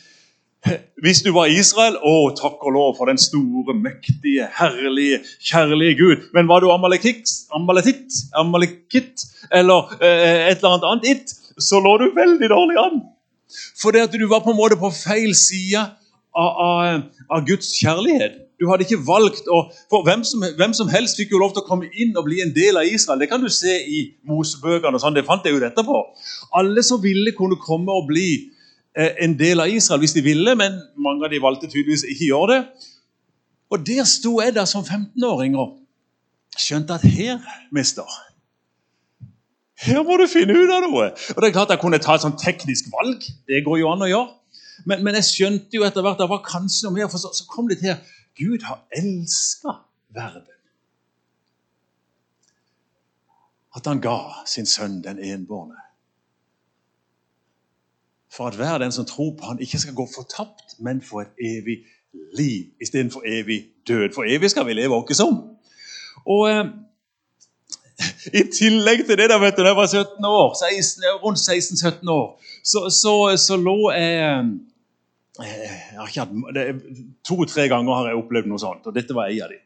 Hvis 1.05 1.23
du 1.25 1.31
var 1.33 1.49
Israel, 1.49 1.97
å, 2.05 2.31
takk 2.37 2.61
og 2.69 2.75
lov 2.75 2.91
for 2.99 3.09
den 3.09 3.21
store, 3.21 3.73
mektige, 3.73 4.49
herlige, 4.59 5.23
kjærlige 5.41 5.95
Gud. 5.97 6.27
Men 6.37 6.51
var 6.51 6.61
du 6.61 6.69
amalekitt, 6.73 7.31
amalekitt, 7.57 8.19
amalekitt 8.37 9.25
eller 9.57 9.95
eh, 10.01 10.51
et 10.51 10.61
eller 10.61 10.75
annet 10.75 10.91
annet 10.91 11.09
it, 11.15 11.35
så 11.61 11.81
lå 11.81 11.97
du 12.03 12.11
veldig 12.17 12.53
dårlig 12.53 12.77
an. 12.83 13.01
Fordi 13.81 14.05
at 14.05 14.13
du 14.13 14.27
var 14.29 14.45
på 14.45 14.53
en 14.53 14.61
måte 14.61 14.79
på 14.79 14.93
feil 14.95 15.33
side 15.35 15.81
av, 16.37 16.51
av, 16.67 17.03
av 17.33 17.47
Guds 17.49 17.73
kjærlighet. 17.81 18.39
Du 18.61 18.67
hadde 18.69 18.85
ikke 18.85 19.01
valgt 19.09 19.49
å 19.49 19.63
For 19.91 20.05
hvem 20.05 20.23
som, 20.27 20.45
hvem 20.59 20.75
som, 20.77 20.91
helst 20.93 21.17
fikk 21.17 21.33
jo 21.33 21.41
lov 21.41 21.55
til 21.57 21.63
å 21.63 21.69
komme 21.69 21.89
inn 21.97 22.13
og 22.19 22.27
bli 22.29 22.43
en 22.45 22.53
del 22.55 22.77
av 22.77 22.89
Israel. 22.89 23.23
Det 23.23 23.31
kan 23.31 23.41
du 23.41 23.49
se 23.53 23.73
i 23.81 24.03
Mosebøkene. 24.29 24.95
og 24.99 25.03
sånn, 25.03 25.17
Det 25.17 25.25
fant 25.25 25.45
jeg 25.45 25.57
ut 25.57 25.65
etterpå. 25.65 26.01
Alle 26.61 26.85
som 26.85 27.01
ville, 27.01 27.33
kunne 27.33 27.57
komme 27.61 27.97
og 27.97 28.11
bli 28.11 28.53
eh, 28.95 29.17
en 29.25 29.37
del 29.39 29.65
av 29.65 29.73
Israel 29.73 30.05
hvis 30.05 30.17
de 30.17 30.25
ville, 30.25 30.55
men 30.55 30.77
mange 30.97 31.25
av 31.25 31.33
de 31.33 31.41
valgte 31.41 31.71
tydeligvis 31.71 32.05
ikke 32.05 32.29
gjøre 32.29 32.53
det. 32.53 32.89
Og 33.71 33.87
der 33.87 34.05
sto 34.05 34.41
jeg 34.43 34.55
da 34.57 34.67
som 34.67 34.85
15-åring 34.85 35.57
og 35.57 35.79
skjønte 36.59 36.99
at 36.99 37.07
her, 37.07 37.39
mister 37.73 38.05
Her 39.81 40.03
må 40.05 40.19
du 40.21 40.27
finne 40.29 40.53
ut 40.53 40.69
av 40.69 40.85
noe! 40.85 41.07
Og 41.33 41.41
det 41.41 41.49
er 41.49 41.57
klart 41.57 41.73
Jeg 41.73 41.81
kunne 41.81 42.03
ta 42.03 42.19
et 42.19 42.27
sånn 42.27 42.37
teknisk 42.37 42.91
valg. 42.93 43.25
Det 43.49 43.65
går 43.65 43.81
jo 43.81 43.89
an 43.89 44.05
å 44.05 44.11
gjøre. 44.11 44.35
Men, 44.89 45.05
men 45.05 45.17
jeg 45.21 45.29
skjønte 45.29 45.77
jo 45.77 45.85
etter 45.87 46.05
hvert 46.05 46.19
at 46.19 46.25
det 46.25 46.33
var 46.33 46.43
kanskje 46.45 46.89
noe 46.89 46.97
mer, 46.99 47.09
for 47.13 47.21
så, 47.21 47.31
så 47.37 47.47
kom 47.49 47.69
det 47.69 47.81
til 47.81 47.97
Gud 48.37 48.63
har 48.63 48.87
elska 48.97 49.73
verden. 50.09 50.57
At 53.77 53.87
han 53.87 54.01
ga 54.01 54.19
sin 54.47 54.67
sønn 54.67 55.03
den 55.05 55.19
enbårne. 55.19 55.79
For 58.31 58.47
at 58.47 58.55
hver 58.55 58.79
den 58.79 58.93
som 58.93 59.07
tror 59.07 59.37
på 59.39 59.47
han 59.47 59.61
ikke 59.61 59.79
skal 59.79 59.95
gå 59.95 60.09
fortapt, 60.15 60.79
men 60.79 61.03
få 61.03 61.21
et 61.21 61.35
evig 61.45 61.79
liv 62.39 62.71
istedenfor 62.83 63.23
evig 63.27 63.67
død. 63.89 64.15
For 64.15 64.25
evig 64.25 64.51
skal 64.51 64.67
vi 64.67 64.73
leve 64.73 64.95
åkke 64.95 65.15
som. 65.15 65.35
Og 66.27 66.51
eh, 66.51 66.65
I 68.41 68.43
tillegg 68.59 69.05
til 69.07 69.19
det, 69.19 69.29
da, 69.31 69.39
vet 69.39 69.57
du, 69.57 69.63
da 69.63 69.73
jeg 69.73 69.77
var 69.77 69.87
17 69.87 70.25
år, 70.25 70.55
16, 70.81 71.05
rundt 71.25 71.39
16-17 71.39 72.11
år, 72.11 72.27
så, 72.65 72.87
så, 73.03 73.15
så 73.37 73.57
lå 73.57 73.91
jeg 73.93 74.45
To-tre 77.29 77.69
ganger 77.71 77.95
har 77.95 78.11
jeg 78.11 78.19
opplevd 78.19 78.51
noe 78.51 78.63
sånt, 78.63 78.87
og 78.87 78.97
dette 78.97 79.15
var 79.17 79.31
ei 79.31 79.39
av 79.45 79.53
de. 79.53 79.61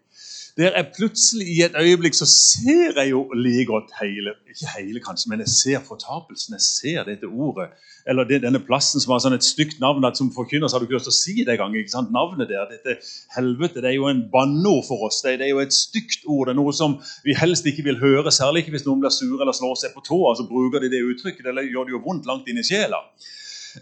Der 0.54 0.76
jeg 0.76 0.92
plutselig 0.94 1.46
i 1.50 1.62
et 1.66 1.74
øyeblikk 1.74 2.14
så 2.14 2.26
ser 2.30 2.94
jeg 3.00 3.10
jo 3.10 3.24
like 3.34 3.64
godt 3.66 3.90
hele 3.98 4.36
Ikke 4.52 4.68
hele, 4.76 5.00
kanskje, 5.02 5.30
men 5.30 5.40
jeg 5.42 5.48
ser 5.50 5.80
fortapelsen. 5.82 6.54
Jeg 6.54 6.62
ser 6.62 7.08
dette 7.08 7.26
ordet. 7.26 7.72
Eller 8.06 8.24
det, 8.28 8.42
denne 8.44 8.60
plassen 8.62 9.02
som 9.02 9.10
har 9.12 9.24
sånn 9.24 9.34
et 9.34 9.46
stygt 9.46 9.80
navn 9.82 10.06
at 10.06 10.20
som 10.20 10.30
forkynner 10.36 10.70
så 10.70 10.76
har 10.76 10.84
du 10.84 10.86
ikke 10.86 11.00
lyst 11.00 11.10
til 11.10 11.14
å 11.14 11.18
si 11.18 11.34
det 11.42 11.56
engang. 11.56 11.74
Navnet 12.14 12.52
der, 12.52 12.70
dette 12.70 13.00
helvete, 13.34 13.82
det 13.82 13.90
er 13.90 13.96
jo 13.96 14.06
en 14.06 14.22
banneord 14.30 14.86
for 14.86 15.08
oss. 15.08 15.24
Det, 15.26 15.40
det, 15.40 15.48
er 15.48 15.56
jo 15.56 15.64
et 15.64 15.74
stygt 15.74 16.22
ord. 16.28 16.46
Det 16.46 16.54
er 16.54 16.60
noe 16.60 16.76
som 16.76 17.00
vi 17.26 17.34
helst 17.34 17.66
ikke 17.66 17.88
vil 17.88 17.98
høre, 17.98 18.30
særlig 18.30 18.62
ikke 18.62 18.76
hvis 18.76 18.86
noen 18.86 19.02
blir 19.02 19.14
sure 19.16 19.42
eller 19.42 19.58
slår 19.58 19.80
seg 19.82 19.96
på 19.96 20.06
tåa. 20.06 20.36
Så 20.38 20.46
bruker 20.46 20.86
de 20.86 20.92
det 20.92 21.02
uttrykket. 21.02 21.50
Eller 21.50 21.66
gjør 21.66 21.90
det 21.90 21.96
jo 21.96 22.04
vondt 22.06 22.30
langt 22.30 22.46
inn 22.46 22.62
i 22.62 22.68
sjela. 22.68 23.02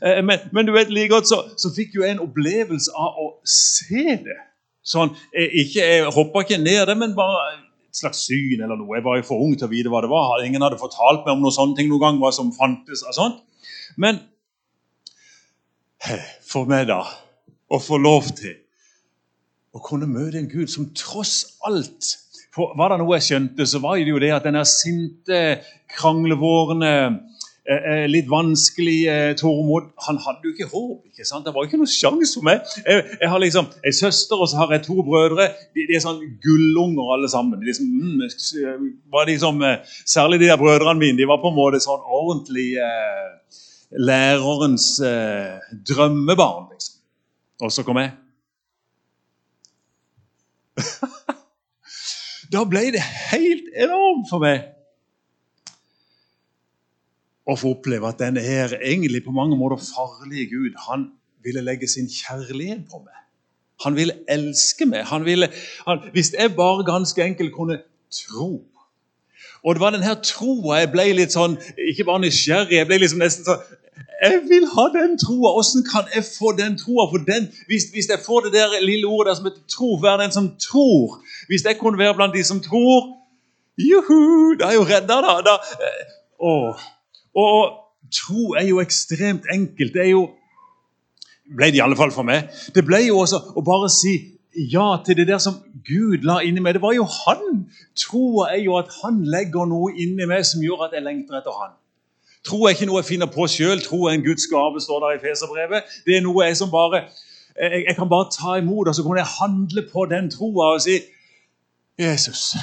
Eh, 0.01 0.23
men, 0.25 0.41
men, 0.53 0.67
du 0.67 0.73
vet 0.73 0.93
like 0.93 1.13
godt 1.13 1.29
så, 1.29 1.43
så 1.61 1.73
fikk 1.75 1.99
jeg 1.99 2.15
en 2.15 2.25
opplevelse 2.25 2.95
av 2.97 3.21
å 3.21 3.29
se 3.49 4.17
det. 4.25 4.39
Sånn, 4.83 5.13
jeg, 5.35 5.51
ikke, 5.65 5.85
jeg 5.85 6.15
hoppa 6.15 6.43
ikke 6.43 6.61
ned 6.63 6.87
det, 6.91 6.97
men 6.99 7.15
bare 7.19 7.45
et 7.53 8.01
slags 8.01 8.25
syn 8.27 8.63
eller 8.63 8.79
noe. 8.79 8.97
Jeg 8.97 9.07
var 9.07 9.21
jo 9.21 9.29
for 9.29 9.45
ung 9.45 9.55
til 9.59 9.69
å 9.69 9.73
vite 9.73 9.93
hva 9.93 10.01
det 10.05 10.11
var. 10.11 10.41
Ingen 10.43 10.65
hadde 10.65 10.81
fortalt 10.81 11.27
meg 11.27 11.37
om 11.37 11.45
noen 11.45 11.55
sånne 11.55 11.79
ting 11.79 11.91
noen 11.93 12.03
gang, 12.03 12.21
hva 12.23 12.33
som 12.35 12.51
fantes 12.57 13.05
og 13.07 13.19
sånt. 13.19 13.43
Men 14.01 14.23
for 16.49 16.67
meg, 16.71 16.89
da, 16.91 17.03
å 17.71 17.79
få 17.81 18.01
lov 18.01 18.33
til 18.39 18.57
å 19.73 19.81
kunne 19.85 20.09
møte 20.11 20.41
en 20.41 20.51
Gud 20.51 20.73
som 20.73 20.91
tross 20.97 21.59
alt 21.69 22.19
for 22.53 22.75
Var 22.77 22.93
det 22.93 22.97
noe 23.01 23.17
jeg 23.17 23.25
skjønte, 23.31 23.65
så 23.65 23.79
var 23.81 23.97
det 23.97 24.13
jo 24.13 24.19
det 24.21 24.29
at 24.35 24.45
denne 24.45 24.61
sinte, 24.69 25.39
kranglevårende 25.89 26.91
Eh, 27.63 27.85
eh, 27.93 28.05
litt 28.11 28.27
vanskelig 28.27 28.97
eh, 29.07 29.33
Tormod. 29.39 29.93
Han 30.09 30.17
hadde 30.25 30.49
jo 30.49 30.51
ikke 30.51 30.67
håp. 30.73 31.05
ikke 31.07 31.27
sant? 31.29 31.45
Det 31.47 31.53
var 31.55 31.69
ikke 31.69 31.79
noe 31.79 31.91
sjanse 31.91 32.35
for 32.35 32.47
meg. 32.49 32.65
Jeg, 32.83 33.05
jeg 33.21 33.31
har 33.31 33.39
liksom 33.39 33.69
en 33.71 33.95
søster 33.95 34.43
og 34.43 34.51
så 34.51 34.59
har 34.59 34.75
jeg 34.75 34.83
to 34.89 34.97
brødre. 35.07 35.47
De, 35.77 35.85
de 35.87 35.95
er 35.95 36.03
sånn 36.03 36.19
gullunger 36.43 37.13
alle 37.15 37.31
sammen. 37.31 37.61
De 37.61 37.71
liksom, 37.71 37.87
mm, 37.87 38.89
var 39.15 39.31
liksom, 39.31 39.63
særlig 40.03 40.41
de 40.43 40.51
der 40.51 40.59
brødrene 40.59 40.99
mine. 40.99 41.21
De 41.21 41.31
var 41.31 41.39
på 41.45 41.53
en 41.53 41.59
måte 41.61 41.79
sånn 41.87 42.03
ordentlig 42.03 42.67
eh, 42.83 43.31
lærerens 44.11 44.99
eh, 45.07 45.63
drømmebarn. 45.87 46.67
liksom. 46.75 46.99
Og 47.63 47.71
så 47.71 47.87
kom 47.87 48.03
jeg. 48.03 48.11
da 52.53 52.67
ble 52.67 52.89
det 52.91 53.07
helt 53.31 53.71
enormt 53.87 54.27
for 54.33 54.43
meg 54.43 54.73
å 57.47 57.57
få 57.59 57.75
oppleve 57.77 58.09
at 58.09 58.21
denne 58.23 58.43
her 58.45 58.77
egentlig 58.79 59.25
på 59.25 59.35
mange 59.35 59.59
måter 59.59 59.83
farlige 59.83 60.51
Gud 60.53 60.79
han 60.89 61.09
ville 61.43 61.65
legge 61.65 61.89
sin 61.91 62.07
kjærlighet 62.07 62.87
på 62.91 63.03
meg. 63.03 63.19
Han 63.85 63.97
ville 63.97 64.15
elske 64.31 64.87
meg. 64.87 65.05
Han 65.11 65.25
ville, 65.27 65.49
han, 65.87 66.05
hvis 66.15 66.33
jeg 66.39 66.55
bare 66.57 66.87
ganske 66.87 67.25
enkelt 67.25 67.55
kunne 67.55 67.81
tro 68.13 68.63
Og 69.65 69.75
det 69.75 69.81
var 69.81 69.95
denne 69.95 70.15
troa 70.23 70.83
jeg 70.83 70.91
ble 70.93 71.07
litt 71.17 71.33
sånn 71.33 71.55
Ikke 71.89 72.05
bare 72.05 72.21
nysgjerrig, 72.27 72.77
jeg 72.77 72.89
ble 72.91 72.99
liksom 73.01 73.23
nesten 73.25 73.47
sånn 73.47 73.63
Jeg 74.23 74.43
vil 74.51 74.69
ha 74.75 74.85
den 74.95 75.17
troa. 75.19 75.55
Hvordan 75.57 75.87
kan 75.89 76.13
jeg 76.15 76.27
få 76.29 76.53
den 76.59 76.77
troa? 76.79 77.09
Hvis, 77.67 77.89
hvis, 77.95 78.11
jeg 78.11 78.21
får 78.27 78.47
det 78.47 78.53
der 78.55 78.77
lille 78.85 79.09
ordet 79.09 79.33
der 79.33 79.39
som 79.41 79.49
heter 79.49 79.65
tro, 79.75 79.97
være 80.03 80.23
den 80.23 80.37
som 80.37 80.53
tror 80.69 81.19
Hvis 81.49 81.65
jeg 81.65 81.81
kunne 81.81 81.99
være 81.99 82.15
blant 82.21 82.37
de 82.37 82.45
som 82.47 82.63
tror 82.63 83.19
Juhu! 83.81 84.55
Da 84.61 84.69
er 84.69 84.77
jeg 84.77 84.81
jo 84.83 84.85
redda, 84.85 85.17
da. 85.25 85.37
da. 85.47 85.55
Eh, 85.81 86.11
å, 86.45 86.51
Og 87.39 87.79
tro 88.13 88.53
er 88.59 88.67
jo 88.69 88.81
ekstremt 88.81 89.49
enkelt. 89.53 89.95
Det 89.95 90.05
er 90.05 90.13
jo 90.13 90.29
ble 91.57 91.69
det 91.73 91.81
i 91.81 91.85
alle 91.85 91.97
fall 91.97 92.13
for 92.15 92.27
meg. 92.27 92.49
Det 92.75 92.85
ble 92.87 93.03
jo 93.07 93.19
også 93.23 93.41
å 93.57 93.65
bare 93.67 93.91
si 93.93 94.15
ja 94.73 94.99
til 95.05 95.17
det 95.17 95.27
der 95.31 95.41
som 95.41 95.61
Gud 95.87 96.27
la 96.29 96.41
inni 96.45 96.61
meg. 96.61 96.77
Det 96.77 96.83
var 96.85 96.95
jo 96.97 97.07
han. 97.09 97.65
Troa 97.99 98.51
er 98.53 98.63
jo 98.65 98.77
at 98.79 98.93
han 99.03 99.23
legger 99.25 99.69
noe 99.69 99.95
inni 99.97 100.29
meg 100.29 100.45
som 100.49 100.65
gjør 100.65 100.87
at 100.89 100.97
jeg 100.97 101.05
lengter 101.07 101.41
etter 101.41 101.57
han. 101.57 101.75
Tro 102.47 102.65
er 102.67 102.75
ikke 102.75 102.89
noe 102.91 103.01
jeg 103.01 103.13
finner 103.13 103.31
på 103.31 103.47
sjøl. 103.49 103.81
Tro 103.85 104.07
er 104.09 104.17
en 104.17 104.25
Guds 104.25 104.49
gave, 104.51 104.81
står 104.83 105.05
der 105.05 105.19
i 105.19 105.23
Feserbrevet. 105.23 105.99
Det 106.07 106.19
er 106.19 106.25
noe 106.25 106.49
jeg 106.49 106.59
som 106.59 106.73
bare 106.73 107.05
jeg, 107.53 107.85
jeg 107.87 107.97
kan 107.97 108.09
bare 108.09 108.31
ta 108.33 108.57
imot, 108.59 108.89
og 108.89 108.95
så 108.97 109.05
kan 109.05 109.19
jeg 109.21 109.29
handle 109.39 109.83
på 109.93 110.07
den 110.11 110.31
troa 110.33 110.73
og 110.75 110.81
si 110.81 110.99
Jesus, 112.01 112.55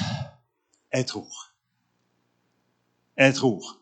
jeg 0.92 1.06
tror. 1.06 1.30
Jeg 3.16 3.34
tror. 3.34 3.79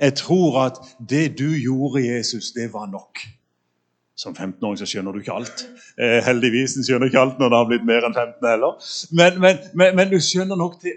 Jeg 0.00 0.14
tror 0.14 0.60
at 0.66 0.78
det 1.10 1.38
du 1.38 1.48
gjorde, 1.56 2.04
Jesus, 2.04 2.52
det 2.52 2.72
var 2.72 2.86
nok. 2.92 3.22
Som 4.16 4.32
15-åring 4.32 4.78
så 4.80 4.88
skjønner 4.88 5.12
du 5.12 5.20
ikke 5.20 5.34
alt. 5.36 5.66
Eh, 6.00 6.22
heldigvis 6.24 6.78
skjønner 6.86 7.04
du 7.04 7.10
ikke 7.10 7.20
alt 7.20 7.40
når 7.40 7.52
det 7.52 7.58
har 7.58 7.68
blitt 7.68 7.84
mer 7.88 8.06
enn 8.08 8.16
15 8.16 8.48
heller. 8.48 8.78
Men, 9.18 9.40
men, 9.44 9.60
men, 9.76 9.96
men 9.98 10.12
du 10.12 10.16
skjønner 10.24 10.56
nok 10.56 10.78
til 10.80 10.94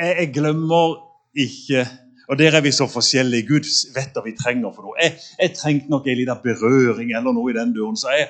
jeg, 0.00 0.16
jeg, 0.16 0.28
glemmer 0.32 0.98
ikke 1.36 1.86
Og 2.30 2.38
der 2.38 2.54
er 2.56 2.62
vi 2.62 2.70
så 2.70 2.86
forskjellige. 2.86 3.46
Gud 3.48 3.66
vet 3.94 4.12
hva 4.14 4.22
vi 4.24 4.36
trenger 4.38 4.70
for 4.74 4.86
noe. 4.86 4.96
Jeg, 5.02 5.16
jeg 5.40 5.54
trengte 5.56 5.90
nok 5.90 6.06
en 6.06 6.20
liten 6.20 6.44
berøring 6.44 7.10
eller 7.16 7.34
noe 7.34 7.50
i 7.50 7.56
den 7.56 7.72
døren. 7.74 7.96
Så 7.98 8.12
jeg, 8.14 8.28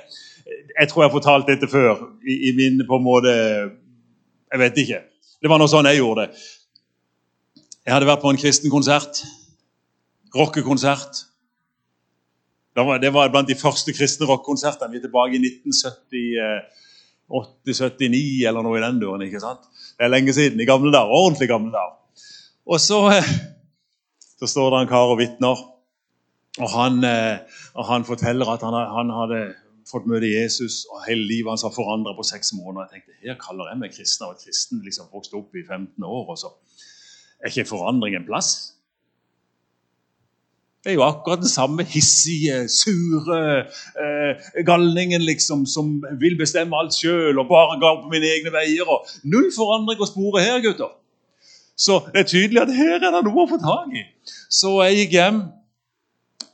jeg 0.79 0.88
tror 0.88 1.02
jeg 1.02 1.11
har 1.11 1.17
fortalt 1.19 1.50
dette 1.50 1.69
før 1.69 2.07
i, 2.25 2.38
i 2.49 2.55
min 2.57 2.81
på 2.88 2.97
en 2.97 3.05
måte 3.05 3.35
Jeg 3.35 4.62
vet 4.62 4.81
ikke. 4.83 5.02
Det 5.43 5.50
var 5.50 5.61
noe 5.61 5.71
sånn 5.71 5.90
jeg 5.90 6.00
gjorde 6.00 6.25
det. 6.26 6.47
Jeg 7.85 7.95
hadde 7.95 8.09
vært 8.09 8.23
på 8.25 8.33
en 8.33 8.40
kristen 8.40 8.73
konsert. 8.73 9.21
Rockekonsert. 10.35 11.27
Det 12.77 12.85
var, 12.87 13.03
var 13.13 13.31
blant 13.33 13.49
de 13.49 13.59
første 13.59 13.93
kristne 13.93 14.27
rockekonsertene. 14.31 14.91
Vi 14.93 14.97
er 15.01 15.03
tilbake 15.07 15.35
i 15.37 15.41
1978-79 17.31 18.47
eller 18.49 18.63
noe 18.63 18.79
i 18.79 18.85
den 18.85 19.01
døren. 19.03 19.23
ikke 19.27 19.43
sant? 19.43 19.63
Det 19.99 20.07
er 20.07 20.13
lenge 20.13 20.33
siden. 20.37 20.61
I 20.61 20.69
gamle 20.69 20.93
dager. 20.95 21.11
Ordentlig 21.11 21.49
gamle 21.51 21.73
dager. 21.75 21.97
Og 22.71 22.79
så, 22.81 23.01
eh, 23.17 23.27
så 24.39 24.47
står 24.47 24.71
det 24.71 24.79
en 24.81 24.93
kar 24.93 25.11
og 25.11 25.19
vitner. 25.19 25.59
Og 26.59 26.71
han, 26.71 27.05
eh, 27.05 27.39
og 27.75 27.85
han 27.87 28.05
forteller 28.05 28.47
at 28.55 28.63
han, 28.63 28.75
han, 28.75 29.11
hadde 29.11 29.55
fått 29.91 30.07
møte 30.07 30.29
Jesus, 30.31 30.85
og 30.91 31.03
hele 31.09 31.27
livet 31.27 31.51
hans 31.51 31.63
har 31.67 31.75
forandra 31.75 32.15
på 32.15 32.23
seks 32.27 32.53
måneder. 32.55 32.87
Jeg 32.87 33.03
tenkte, 33.03 33.19
Her 33.27 33.39
kaller 33.41 33.71
jeg 33.71 33.79
meg 33.79 33.95
kristen 33.95 34.27
av 34.27 34.33
et 34.37 34.45
kristen 34.47 34.83
liksom 34.85 35.11
vokste 35.11 35.39
opp 35.39 35.55
i 35.55 35.67
15 35.67 36.05
år. 36.05 36.29
og 36.31 36.39
så 36.39 36.53
Er 37.43 37.49
ikke 37.49 37.69
forandring 37.73 38.15
en 38.15 38.27
plass? 38.27 38.80
Det 40.81 40.95
er 40.95 40.97
jo 40.97 41.05
akkurat 41.05 41.43
den 41.43 41.49
samme 41.49 41.85
hissige, 41.85 42.63
sure 42.73 43.41
eh, 44.01 44.65
galningen 44.65 45.21
liksom, 45.21 45.67
som 45.67 45.99
vil 46.21 46.39
bestemme 46.39 46.77
alt 46.77 46.97
sjøl 46.97 47.37
og 47.39 47.51
bare 47.51 47.77
gå 47.83 47.91
på 48.01 48.13
mine 48.13 48.31
egne 48.31 48.53
veier. 48.55 48.89
og 48.89 49.05
Null 49.29 49.51
forandring 49.53 50.01
å 50.01 50.09
spore 50.09 50.41
her, 50.41 50.57
gutter. 50.65 50.95
Så 51.77 52.01
det 52.15 52.23
er 52.23 52.31
tydelig 52.33 52.63
at 52.63 52.73
her 52.77 52.97
er 52.97 53.13
det 53.13 53.23
noe 53.27 53.45
å 53.45 53.49
få 53.51 53.61
tak 53.61 53.93
i. 53.93 54.07
Så 54.49 54.79
jeg 54.87 55.03
gikk 55.03 55.19
hjem. 55.19 55.43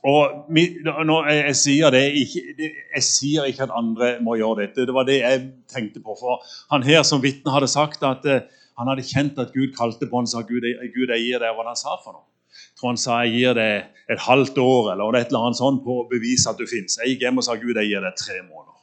Og 0.07 0.51
når 0.51 1.29
jeg, 1.31 1.39
jeg, 1.39 1.55
sier 1.61 1.95
det, 1.95 2.03
ikke, 2.19 2.71
jeg 2.95 3.03
sier 3.03 3.47
ikke 3.47 3.65
at 3.65 3.75
andre 3.75 4.13
må 4.23 4.37
gjøre 4.39 4.65
dette. 4.65 4.85
Det 4.87 4.95
var 4.95 5.07
det 5.07 5.21
jeg 5.21 5.43
tenkte 5.71 6.03
på. 6.03 6.15
For 6.19 6.43
han 6.71 6.83
her 6.83 7.03
som 7.07 7.23
vitne 7.23 7.51
hadde 7.55 7.71
sagt 7.71 8.03
at 8.07 8.27
uh, 8.27 8.43
han 8.77 8.91
hadde 8.91 9.07
kjent 9.07 9.39
at 9.39 9.55
Gud 9.55 9.71
kalte 9.75 10.07
på 10.07 10.19
han 10.19 10.27
og 10.27 10.31
sa 10.31 10.43
Gud, 10.47 10.67
Gud 10.95 11.15
jeg 11.15 11.23
gir 11.23 11.43
deg 11.43 11.55
hva 11.55 11.65
han 11.67 11.79
sa 11.79 11.95
for 12.03 12.15
noe 12.15 12.27
Jeg 12.51 12.79
tror 12.79 12.91
han 12.91 13.01
sa 13.01 13.23
jeg 13.25 13.39
gir 13.39 13.57
deg 13.57 13.96
et 14.09 14.19
halvt 14.23 14.57
år 14.61 14.91
eller 14.93 15.17
et 15.17 15.27
eller 15.31 15.47
annet 15.47 15.59
sånt 15.59 15.83
på 15.83 16.01
å 16.01 16.07
bevise 16.09 16.49
at 16.49 16.59
du 16.59 16.67
fins. 16.69 16.99
Jeg 17.01 17.15
gikk 17.15 17.27
hjem 17.27 17.41
og 17.41 17.47
sa 17.47 17.57
Gud, 17.59 17.75
jeg 17.75 17.91
gir 17.91 18.03
deg 18.03 18.15
tre 18.19 18.39
måneder. 18.41 18.77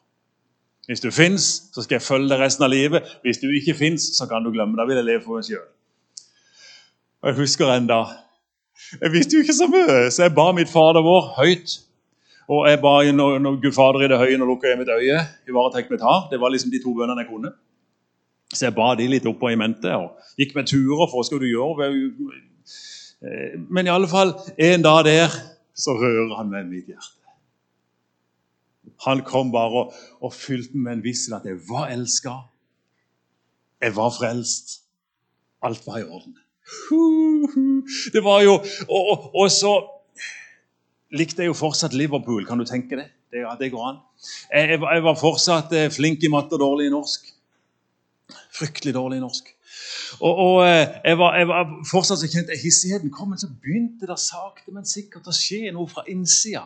Hvis 0.87 1.01
du 1.01 1.09
fins, 1.11 1.47
så 1.73 1.85
skal 1.85 1.97
jeg 1.97 2.05
følge 2.05 2.29
deg 2.29 2.43
resten 2.45 2.67
av 2.67 2.73
livet. 2.73 3.09
Hvis 3.25 3.41
du 3.41 3.49
ikke 3.49 3.77
fins, 3.79 4.11
så 4.19 4.29
kan 4.29 4.45
du 4.45 4.51
glemme. 4.53 4.77
Da 4.77 4.85
vil 4.85 5.01
jeg 5.01 5.07
leve 5.07 5.23
for 5.25 5.39
meg 5.39 5.49
sjøl. 5.49 5.65
Jeg 7.25 7.41
husker 7.41 7.73
enda, 7.73 8.05
Jeg 9.01 9.13
visste 9.13 9.37
jo 9.37 9.41
ikke 9.45 9.55
så 9.55 9.67
mye, 9.71 10.11
så 10.11 10.27
jeg 10.27 10.35
ba 10.35 10.49
mitt 10.53 10.69
Fader 10.69 11.01
vår 11.07 11.29
høyt. 11.39 11.79
Og 12.51 12.67
jeg 12.69 12.81
ba 12.83 12.95
når 13.17 13.61
Gud 13.63 13.73
Fader 13.73 14.03
i 14.05 14.09
det 14.11 14.19
høye, 14.19 14.37
nå 14.37 14.49
lukker 14.49 14.69
jeg 14.69 14.81
mitt 14.81 14.91
øye. 14.93 15.21
Ivaretek 15.49 15.93
mitt 15.93 16.03
har. 16.05 16.27
Det 16.31 16.41
var 16.41 16.53
liksom 16.53 16.73
de 16.75 16.83
to 16.83 16.93
bønnene 16.93 17.23
jeg 17.23 17.31
kunne. 17.31 17.55
Så 18.53 18.67
jeg 18.67 18.75
ba 18.77 18.91
de 18.99 19.07
litt 19.09 19.27
oppå 19.31 19.49
i 19.51 19.57
mente 19.59 19.95
og 19.97 20.19
gikk 20.39 20.53
med 20.59 20.69
turer 20.69 21.07
for 21.07 21.23
hva 21.23 21.25
skal 21.27 21.41
du 21.41 21.49
gjøre. 21.49 21.89
Eh, 23.25 23.59
men 23.71 23.87
i 23.87 23.93
alle 23.93 24.09
fall, 24.09 24.35
en 24.59 24.85
dag 24.85 25.05
der 25.09 25.37
så 25.75 25.97
rører 25.97 26.37
han 26.37 26.51
med 26.53 26.71
mitt 26.71 26.91
hjerte. 26.93 27.21
Han 29.05 29.25
kom 29.27 29.51
bare 29.53 29.85
og, 29.85 29.95
og 30.21 30.33
fylte 30.37 30.79
med 30.79 30.99
en 30.99 31.05
vissel 31.05 31.35
at 31.37 31.47
jeg 31.49 31.59
var 31.69 31.91
elska. 31.93 32.37
Jeg 33.83 33.97
var 33.97 34.13
frelst. 34.15 34.81
Alt 35.65 35.87
var 35.87 35.99
i 35.99 36.05
orden. 36.05 36.37
Det 38.13 38.23
var 38.25 38.41
jo 38.45 38.55
og, 38.89 39.35
og 39.37 39.51
så 39.53 39.73
likte 41.13 41.45
jeg 41.45 41.53
jo 41.53 41.59
fortsatt 41.59 41.97
Liverpool. 41.97 42.47
Kan 42.49 42.61
du 42.61 42.65
tenke 42.69 42.97
det? 43.01 43.09
Det, 43.33 43.45
det 43.61 43.71
går 43.73 43.89
an. 43.89 44.01
Jeg, 44.53 44.79
jeg, 44.79 45.05
var 45.05 45.19
fortsatt 45.19 45.73
eh, 45.75 45.91
flink 45.93 46.23
i 46.25 46.31
matte 46.33 46.57
og 46.57 46.63
dårlig 46.63 46.89
i 46.89 46.95
norsk. 46.95 47.27
Fryktelig 48.55 48.95
dårlig 48.95 49.19
i 49.19 49.25
norsk. 49.25 49.54
Og, 50.21 50.33
og 50.33 50.57
eh, 50.67 50.87
jeg, 51.05 51.19
var, 51.19 51.37
jeg, 51.39 51.49
var, 51.51 51.75
fortsatt 51.91 52.23
så 52.23 52.31
kjent 52.31 52.53
hissigheten 52.63 53.13
kom, 53.15 53.33
men 53.33 53.41
så 53.41 53.51
begynte 53.51 54.09
det 54.11 54.19
sakte, 54.23 54.73
men 54.75 54.87
sikkert 54.89 55.29
å 55.31 55.35
skje 55.35 55.73
noe 55.75 55.91
fra 55.91 56.07
innsida. 56.11 56.65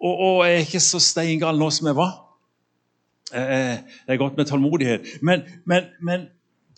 Og, 0.00 0.14
og, 0.14 0.36
jeg 0.48 0.56
er 0.56 0.66
ikke 0.66 0.80
så 0.80 1.00
steingal 1.04 1.60
nå 1.60 1.68
som 1.76 1.90
jeg 1.90 1.98
var. 1.98 2.14
Jeg 3.30 3.84
er 4.10 4.18
godt 4.18 4.38
med 4.40 4.48
tålmodighet. 4.48 5.10
Men, 5.22 5.44
men, 5.68 5.90
men 6.00 6.24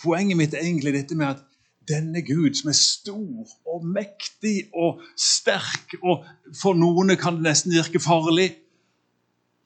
poenget 0.03 0.37
mitt 0.37 0.57
er 0.59 0.67
egentlig 0.67 0.97
dette 0.97 1.17
med 1.17 1.31
at 1.31 1.45
denne 1.89 2.23
Gud, 2.27 2.55
som 2.59 2.71
er 2.71 2.79
stor 2.79 3.55
og 3.67 3.87
mektig 3.87 4.69
og 4.75 5.03
sterk, 5.19 5.97
og 6.03 6.27
for 6.59 6.79
noen 6.79 7.15
kan 7.21 7.39
det 7.39 7.47
nesten 7.47 7.75
virke 7.75 8.03
farlig, 8.03 8.53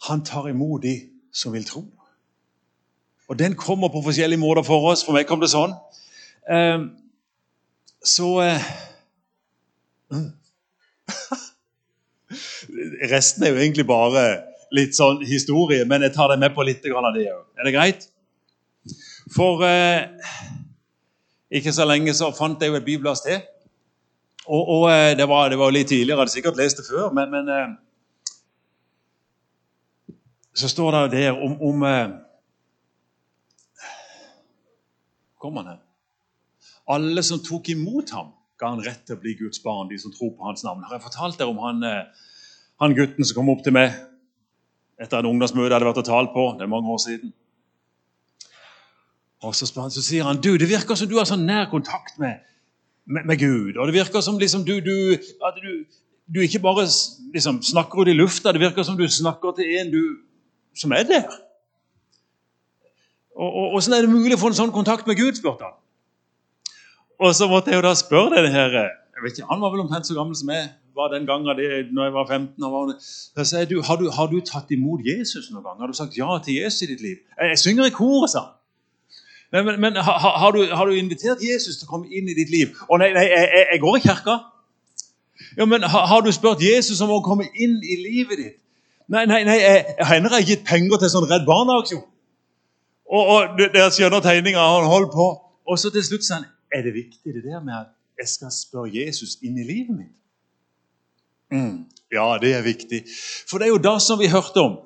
han 0.08 0.24
tar 0.24 0.48
imot 0.52 0.84
de 0.84 0.96
som 1.32 1.52
vil 1.56 1.64
tro. 1.68 1.84
Og 3.28 3.38
den 3.38 3.54
kommer 3.58 3.88
på 3.88 4.02
forskjellige 4.04 4.38
måter 4.38 4.62
for 4.62 4.90
oss. 4.90 5.04
For 5.04 5.12
meg 5.16 5.26
kom 5.26 5.40
det 5.42 5.50
sånn. 5.50 5.72
Uh, 6.46 6.86
så 8.06 8.28
uh, 8.38 8.66
Resten 13.10 13.44
er 13.46 13.54
jo 13.54 13.62
egentlig 13.62 13.86
bare 13.88 14.22
litt 14.74 14.94
sånn 14.98 15.24
historie, 15.26 15.84
men 15.88 16.02
jeg 16.06 16.14
tar 16.14 16.30
deg 16.32 16.42
med 16.42 16.54
på 16.54 16.66
litt 16.66 16.86
av 16.86 17.14
det 17.14 17.26
òg. 17.32 17.42
Er 17.58 17.64
det 17.66 17.74
greit? 17.74 18.06
For 19.34 19.62
uh, 19.66 20.00
ikke 21.50 21.74
så 21.74 21.86
lenge 21.86 22.14
så 22.14 22.30
fant 22.34 22.62
jeg 22.62 22.70
jo 22.70 22.78
et 22.78 22.86
bibelvers 22.86 23.24
til. 23.26 23.40
Og, 24.46 24.62
og 24.62 24.82
det, 25.18 25.26
var, 25.26 25.48
det, 25.50 25.58
var, 25.58 25.72
litt 25.74 25.88
tidligere, 25.90 26.14
jeg 26.14 26.20
hadde 26.20 26.34
sikkert 26.36 26.58
lest 26.60 26.78
det 26.78 26.86
før, 26.86 27.10
men, 27.10 27.32
men 27.34 27.74
så 30.54 30.70
står 30.70 30.94
det 30.94 31.16
der 31.16 31.34
om, 31.34 31.56
om 31.66 31.82
kom 35.42 35.56
han 35.60 35.72
hen? 35.74 35.82
Alle 36.90 37.22
som 37.26 37.42
tok 37.42 37.68
imot 37.72 38.12
ham, 38.14 38.32
ga 38.60 38.72
han 38.72 38.84
rett 38.84 39.04
til 39.06 39.18
å 39.18 39.22
bli 39.22 39.34
Guds 39.38 39.60
barn, 39.64 39.88
de 39.90 39.98
som 40.00 40.12
tror 40.14 40.32
på 40.36 40.46
hans 40.46 40.64
navn. 40.64 40.84
Har 40.86 40.96
jeg 40.96 41.04
fortalt 41.04 41.38
dere 41.38 41.52
om 41.52 41.58
han, 41.60 41.82
eh, 41.84 42.28
han 42.80 42.94
gutten 42.96 43.24
som 43.24 43.40
kom 43.40 43.50
opp 43.52 43.64
til 43.66 43.74
meg 43.76 43.92
etter 45.00 45.20
en 45.20 45.28
ungdomsmøte 45.32 45.68
jeg 45.68 45.76
hadde 45.76 45.90
vært 45.90 46.00
og 46.04 46.08
talt 46.08 46.32
på? 46.32 46.46
Det 46.56 46.64
er 46.64 46.72
mange 46.72 46.92
år 46.94 47.02
siden. 47.02 47.34
Og 49.44 49.54
så, 49.54 49.68
han, 49.80 49.92
så 49.92 50.02
sier 50.02 50.24
han 50.24 50.40
du, 50.40 50.54
det 50.56 50.68
virker 50.70 50.96
som 50.96 51.08
du 51.10 51.18
har 51.18 51.28
sånn 51.28 51.44
nær 51.46 51.68
kontakt 51.70 52.16
med, 52.22 52.40
med, 53.04 53.26
med 53.28 53.40
Gud. 53.42 53.76
Og 53.76 53.88
det 53.88 53.98
virker 53.98 54.24
som 54.24 54.38
liksom 54.40 54.64
du, 54.64 54.78
du, 54.80 54.96
at 55.44 55.58
du, 55.60 55.84
du 56.32 56.40
ikke 56.42 56.62
bare 56.64 56.86
liksom, 57.34 57.60
snakker 57.62 58.02
ut 58.02 58.12
i 58.12 58.16
lufta, 58.16 58.54
det 58.54 58.62
virker 58.62 58.86
som 58.86 58.96
du 58.96 59.04
snakker 59.04 59.58
til 59.58 59.76
en 59.82 59.92
du, 59.92 60.00
som 60.76 60.94
er 60.96 61.04
der. 61.08 61.28
Og, 63.36 63.74
og, 63.74 63.82
er 63.82 64.06
det 64.06 64.10
mulig 64.10 64.36
å 64.36 64.40
få 64.40 64.50
en 64.52 64.60
sånn 64.62 64.72
kontakt 64.72 65.08
med 65.08 65.18
Gud? 65.20 65.36
spurte 65.36 65.68
han. 65.68 65.76
Og 67.20 67.34
så 67.36 67.48
måtte 67.48 67.72
jeg 67.72 67.80
jo 67.80 67.84
da 67.84 67.92
spørre 67.96 68.40
denne 68.40 68.52
her, 68.52 68.74
jeg 69.16 69.24
vet 69.24 69.38
ikke, 69.38 69.48
Han 69.48 69.60
var 69.60 69.72
vel 69.72 69.84
omtrent 69.84 70.08
så 70.08 70.16
gammel 70.16 70.36
som 70.36 70.50
jeg 70.52 70.68
var 70.96 71.08
den 71.12 71.26
gangen 71.28 71.48
det, 71.56 71.92
når 71.92 72.04
jeg 72.04 72.12
var 72.12 72.26
15. 72.28 72.64
Var, 72.72 72.92
så 73.00 73.44
sier 73.44 73.68
du, 73.68 73.82
har, 73.84 73.96
du, 74.00 74.10
har 74.12 74.28
du 74.32 74.40
tatt 74.40 74.70
imot 74.72 75.04
Jesus 75.04 75.50
noen 75.52 75.64
gang? 75.64 75.80
Har 75.80 75.92
du 75.92 75.96
sagt 75.96 76.16
ja 76.16 76.38
til 76.44 76.60
Jesus 76.60 76.84
i 76.84 76.90
ditt 76.92 77.04
liv? 77.04 77.16
Jeg, 77.36 77.52
jeg 77.52 77.62
synger 77.64 77.88
i 77.88 77.94
koret, 77.96 78.32
sa 78.32 78.44
han. 78.44 78.52
Men, 79.52 79.64
men, 79.66 79.80
men 79.80 79.96
har, 80.02 80.18
har, 80.42 80.50
du, 80.56 80.64
har, 80.74 80.88
du, 80.88 80.96
invitert 80.98 81.44
Jesus 81.44 81.78
til 81.78 81.86
å 81.86 81.92
komme 81.92 82.10
inn 82.10 82.28
i 82.28 82.36
ditt 82.36 82.50
liv? 82.50 82.72
Å 82.88 82.98
nei, 83.00 83.12
nei 83.14 83.26
jeg, 83.28 83.48
jeg, 83.60 83.80
går 83.84 83.98
i 83.98 84.04
kirka. 84.04 84.36
Ja, 85.56 85.68
men 85.68 85.84
har, 85.84 86.08
har, 86.10 86.24
du 86.24 86.32
spurt 86.34 86.64
Jesus 86.64 87.00
om 87.04 87.12
å 87.14 87.22
komme 87.24 87.46
inn 87.54 87.78
i 87.84 88.00
livet 88.00 88.40
ditt? 88.40 88.58
Nei, 89.12 89.22
nei, 89.30 89.44
nei 89.46 89.60
jeg, 89.60 89.96
hender 90.08 90.34
jeg 90.34 90.42
har 90.42 90.50
gitt 90.50 90.64
penger 90.66 91.00
til 91.00 91.12
sånn 91.12 91.28
Redd 91.30 91.46
Barna-aksjon. 91.46 92.02
Og, 93.06 93.26
og 93.32 93.58
Dere 93.58 93.90
skjønner 93.94 94.22
tegninga 94.24 94.62
han 94.62 94.88
holder 94.90 95.12
på. 95.14 95.26
Og 95.66 95.78
så 95.78 95.90
til 95.94 96.04
slutt 96.06 96.26
sier 96.26 96.40
han 96.40 96.48
er 96.74 96.86
det 96.86 96.94
viktig 96.96 97.34
det 97.34 97.44
der 97.44 97.62
med 97.62 97.74
at 97.78 97.92
jeg 98.18 98.30
skal 98.32 98.52
spørre 98.54 98.90
Jesus 98.94 99.36
inn 99.44 99.58
i 99.60 99.66
livet 99.66 99.94
mitt. 99.96 100.16
Mm. 101.52 101.84
Ja, 102.12 102.26
det 102.42 102.54
er 102.54 102.64
viktig. 102.66 103.04
For 103.46 103.58
det 103.58 103.68
er 103.68 103.74
jo 103.74 103.82
da 103.82 103.96
som 104.02 104.18
vi 104.18 104.30
hørte 104.30 104.62
om 104.62 104.76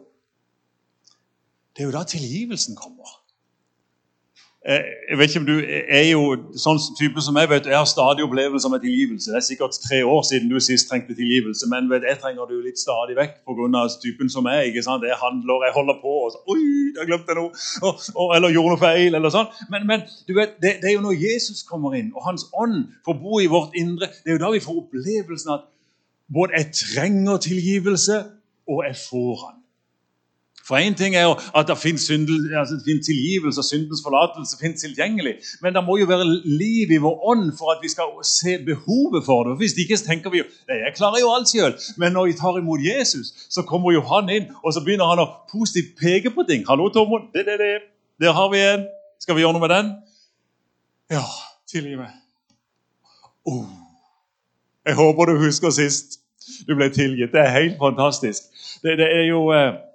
Det 1.77 1.85
er 1.85 1.89
jo 1.89 1.95
da 1.95 2.03
tilgivelsen 2.05 2.77
kommer. 2.77 3.20
Eh, 4.69 4.83
jeg 5.11 5.19
vet 5.19 5.31
ikke 5.31 5.40
om 5.40 5.47
du 5.49 5.62
er 5.64 6.02
jo 6.11 6.25
sånn 6.61 6.76
type 6.99 7.23
som 7.25 7.38
jeg 7.40 7.49
vet, 7.49 7.69
jeg 7.71 7.79
har 7.79 7.87
stadig 7.88 8.26
opplevelser 8.26 8.69
med 8.69 8.83
tilgivelse. 8.85 9.31
Det 9.33 9.38
er 9.38 9.45
sikkert 9.47 9.79
tre 9.81 10.00
år 10.05 10.21
siden 10.29 10.50
du 10.52 10.59
sist 10.61 10.90
trengte 10.90 11.17
tilgivelse, 11.17 11.64
men 11.73 11.88
vet, 11.88 12.05
jeg 12.05 12.19
trenger 12.21 12.45
du 12.50 12.59
litt 12.61 12.76
stadig 12.76 13.17
vekk 13.17 13.38
pga. 13.49 13.87
typen 14.02 14.29
som 14.29 14.45
er. 14.52 14.67
ikke? 14.69 14.83
Jeg 14.85 15.17
handler, 15.23 15.64
jeg 15.64 15.73
holder 15.79 15.97
på 16.02 16.12
og 16.26 16.35
så, 16.35 16.43
Oi, 16.52 16.61
jeg 16.99 17.09
glemte 17.09 17.37
noe! 17.38 17.55
Og, 17.88 18.02
og, 18.14 18.35
eller 18.37 18.52
gjorde 18.52 18.75
noe 18.75 18.83
feil, 18.83 19.17
eller 19.17 19.33
sånn. 19.33 19.49
Men, 19.73 19.87
men 19.88 20.05
du 20.29 20.35
vet, 20.37 20.52
det, 20.61 20.75
det, 20.83 20.90
er 20.90 20.99
jo 20.99 21.07
når 21.09 21.17
Jesus 21.17 21.64
kommer 21.64 21.97
inn, 21.97 22.12
og 22.12 22.29
Hans 22.29 22.45
ånd 22.52 22.90
får 23.09 23.17
bo 23.23 23.40
i 23.40 23.49
vårt 23.49 23.73
indre, 23.81 24.11
det 24.12 24.35
er 24.35 24.37
jo 24.37 24.45
da 24.45 24.52
vi 24.52 24.61
får 24.61 24.83
opplevelsen 24.83 25.55
at 25.57 25.64
både 26.29 26.61
jeg 26.61 26.69
trenger 26.83 27.40
tilgivelse, 27.49 28.21
og 28.69 28.85
jeg 28.85 29.00
får 29.09 29.40
han. 29.47 29.60
For 30.71 30.79
Én 30.79 30.95
ting 30.95 31.17
er 31.19 31.25
jo 31.27 31.35
at 31.59 31.67
det 31.67 32.00
syndel, 32.00 32.37
altså 32.55 32.79
tilgivelse 32.87 33.61
og 33.61 33.65
syndens 33.65 34.03
forlatelse 34.07 34.59
finnes 34.61 34.81
tilgjengelig. 34.81 35.35
Men 35.62 35.75
det 35.75 35.83
må 35.85 35.97
jo 35.99 36.07
være 36.07 36.27
liv 36.45 36.91
i 36.95 37.00
vår 37.03 37.17
ånd 37.33 37.50
for 37.59 37.73
at 37.75 37.83
vi 37.83 37.91
skal 37.91 38.12
se 38.23 38.53
behovet 38.69 39.25
for 39.27 39.45
det. 39.45 39.57
Hvis 39.59 39.75
ikke 39.83 39.97
så 39.97 40.05
tenker 40.05 40.31
vi 40.31 40.39
jo 40.39 40.47
jeg 40.69 40.95
klarer 40.97 41.19
jo 41.21 41.33
alt 41.35 41.49
selv. 41.49 41.75
Men 41.97 42.12
når 42.12 42.27
vi 42.27 42.39
tar 42.43 42.59
imot 42.59 42.87
Jesus, 42.87 43.27
så 43.50 43.67
kommer 43.67 43.91
jo 43.93 44.05
han 44.12 44.31
inn 44.31 44.47
og 44.62 44.71
så 44.75 44.85
begynner 44.85 45.11
han 45.11 45.25
å 45.25 45.27
positivt 45.50 45.99
peke 45.99 46.31
på 46.31 46.47
ting. 46.47 46.62
Hallo, 46.71 46.87
Tormod. 46.95 47.27
Det, 47.35 47.43
det, 47.50 47.59
det. 47.59 47.75
Der 48.23 48.33
har 48.33 48.49
vi 48.55 48.62
en. 48.62 48.87
Skal 49.19 49.35
vi 49.35 49.43
gjøre 49.43 49.59
noe 49.59 49.67
med 49.67 49.75
den? 49.75 49.93
Ja, 51.11 51.27
tilgi 51.67 51.99
meg. 51.99 52.15
Oh. 53.43 53.67
Jeg 54.87 54.95
håper 55.03 55.35
du 55.35 55.43
husker 55.43 55.75
sist 55.75 56.21
du 56.67 56.77
ble 56.79 56.93
tilgitt. 56.95 57.35
Det 57.35 57.43
er 57.43 57.55
helt 57.59 57.79
fantastisk. 57.83 58.50
Det, 58.83 58.99
det 59.03 59.11
er 59.19 59.27
jo... 59.35 59.49
Eh, 59.50 59.89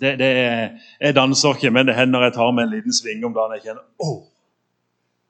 det, 0.00 0.18
det 0.18 0.26
er, 0.26 0.68
jeg 1.00 1.16
danser 1.16 1.54
ikke, 1.54 1.70
men 1.70 1.88
det 1.88 1.96
hender 1.96 2.22
jeg 2.26 2.36
tar 2.36 2.50
med 2.50 2.64
en 2.64 2.74
liten 2.76 2.94
sving 2.94 3.24
om 3.24 3.34
dagen. 3.34 3.56
Jeg 3.56 3.66
kjenner 3.68 3.84
å, 4.02 4.12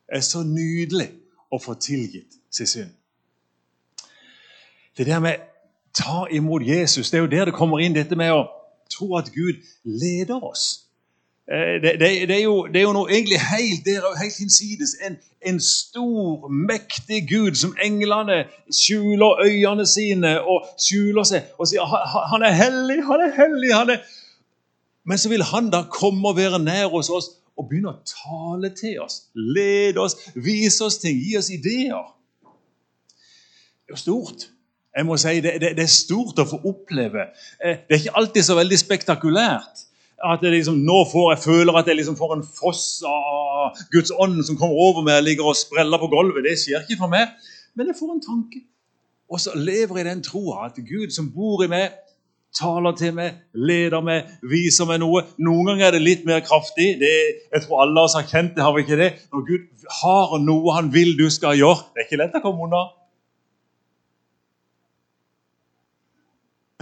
det 0.08 0.20
er 0.20 0.26
så 0.26 0.44
nydelig 0.46 1.08
å 1.52 1.60
få 1.62 1.74
tilgitt 1.80 2.38
sin 2.54 2.70
synd. 2.70 2.94
Det 4.96 5.06
der 5.06 5.20
med 5.20 5.42
ta 5.94 6.26
imot 6.30 6.62
Jesus, 6.66 7.10
det 7.10 7.18
er 7.18 7.22
jo 7.22 7.30
der 7.30 7.50
det 7.50 7.54
kommer 7.54 7.82
inn 7.82 7.94
dette 7.94 8.16
med 8.18 8.32
å 8.34 8.46
tro 8.90 9.14
at 9.18 9.30
Gud 9.34 9.62
leder 9.84 10.42
oss. 10.44 10.84
Eh, 11.48 11.82
det, 11.82 12.00
det, 12.00 12.28
det, 12.28 12.36
er, 12.36 12.42
jo, 12.42 12.66
det 12.66 12.80
er, 12.80 12.86
jo, 12.86 12.92
noe 12.96 13.10
egentlig 13.12 13.40
helt, 13.40 13.84
der, 13.84 14.06
helt 14.18 14.38
hinsides. 14.38 14.96
En, 15.06 15.18
en, 15.44 15.60
stor, 15.60 16.48
mektig 16.48 17.26
Gud 17.28 17.58
som 17.60 17.74
englene 17.84 18.44
skjuler 18.72 19.44
øynene 19.44 19.86
sine 19.86 20.38
og 20.40 20.64
skjuler 20.80 21.26
seg 21.28 21.52
og 21.58 21.68
sier 21.68 21.84
han 22.32 22.46
er 22.46 22.56
hellig, 22.56 23.02
han 23.04 23.26
er 23.26 23.34
hellig. 23.36 23.74
han 23.74 23.92
er 23.96 24.06
men 25.04 25.20
så 25.20 25.30
vil 25.32 25.44
han 25.44 25.70
da 25.72 25.84
komme 25.92 26.30
og 26.30 26.38
være 26.38 26.60
nær 26.62 26.88
hos 26.92 27.10
oss 27.12 27.30
og 27.54 27.68
begynne 27.68 27.92
å 27.92 28.00
tale 28.08 28.70
til 28.74 28.98
oss, 29.04 29.28
lede 29.36 30.02
oss, 30.02 30.16
vise 30.34 30.84
oss 30.86 30.98
ting, 31.02 31.20
gi 31.22 31.36
oss 31.38 31.52
ideer. 31.54 32.10
Det 33.84 33.92
er 33.92 33.94
jo 33.94 34.00
stort. 34.00 34.48
Jeg 34.94 35.06
må 35.06 35.16
si, 35.18 35.40
det, 35.42 35.56
det, 35.62 35.72
det 35.78 35.84
er 35.84 35.90
stort 35.90 36.38
å 36.38 36.46
få 36.48 36.60
oppleve. 36.70 37.28
Eh, 37.58 37.82
det 37.86 37.96
er 37.96 38.02
ikke 38.02 38.18
alltid 38.20 38.46
så 38.46 38.56
veldig 38.58 38.78
spektakulært. 38.78 39.82
At 40.24 40.44
jeg 40.46 40.54
liksom, 40.54 40.78
nå 40.86 41.00
får 41.10 41.32
jeg 41.34 41.42
føler 41.44 41.76
at 41.76 41.88
jeg 41.90 41.98
liksom 41.98 42.16
får 42.16 42.36
en 42.36 42.44
foss 42.46 42.84
av 43.08 43.80
Guds 43.92 44.14
ånd 44.14 44.38
som 44.46 44.56
kommer 44.56 44.78
over 44.86 45.04
meg 45.04 45.18
og 45.20 45.26
ligger 45.26 45.50
og 45.50 45.58
spreller 45.58 46.00
på 46.00 46.08
gulvet. 46.12 46.46
Det 46.46 46.54
skjer 46.62 46.86
ikke 46.86 47.02
for 47.02 47.12
meg. 47.12 47.34
Men 47.74 47.90
jeg 47.90 47.98
får 47.98 48.14
en 48.14 48.22
tanke. 48.24 48.62
Og 49.30 49.42
så 49.42 49.52
lever 49.58 49.98
jeg 49.98 50.06
i 50.06 50.10
den 50.12 50.22
troa 50.24 50.68
at 50.68 50.78
Gud 50.78 51.12
som 51.14 51.28
bor 51.34 51.64
i 51.64 51.70
meg, 51.70 51.98
taler 52.54 52.94
til 52.98 53.14
meg, 53.16 53.38
leder 53.54 54.02
meg, 54.04 54.30
viser 54.46 54.86
meg 54.88 55.00
noe. 55.02 55.24
Noen 55.42 55.72
ganger 55.72 55.88
er 55.88 55.96
det 55.96 56.02
litt 56.04 56.26
mer 56.28 56.42
kraftig. 56.46 56.94
Det, 57.00 57.14
jeg 57.50 57.64
tror 57.64 57.84
alle 57.84 58.04
oss 58.06 58.16
har 58.18 58.26
kjent 58.28 58.54
det. 58.56 58.62
har 58.64 58.74
vi 58.76 58.84
ikke 58.86 59.00
det? 59.00 59.10
Når 59.32 59.46
Gud 59.48 59.88
har 60.00 60.36
noe 60.42 60.76
han 60.76 60.92
vil 60.94 61.16
du 61.18 61.26
skal 61.32 61.58
gjøre. 61.58 61.88
Det 61.94 62.04
er 62.04 62.08
ikke 62.08 62.20
lett 62.22 62.38
å 62.38 62.44
komme 62.44 62.68
unna. 62.68 62.84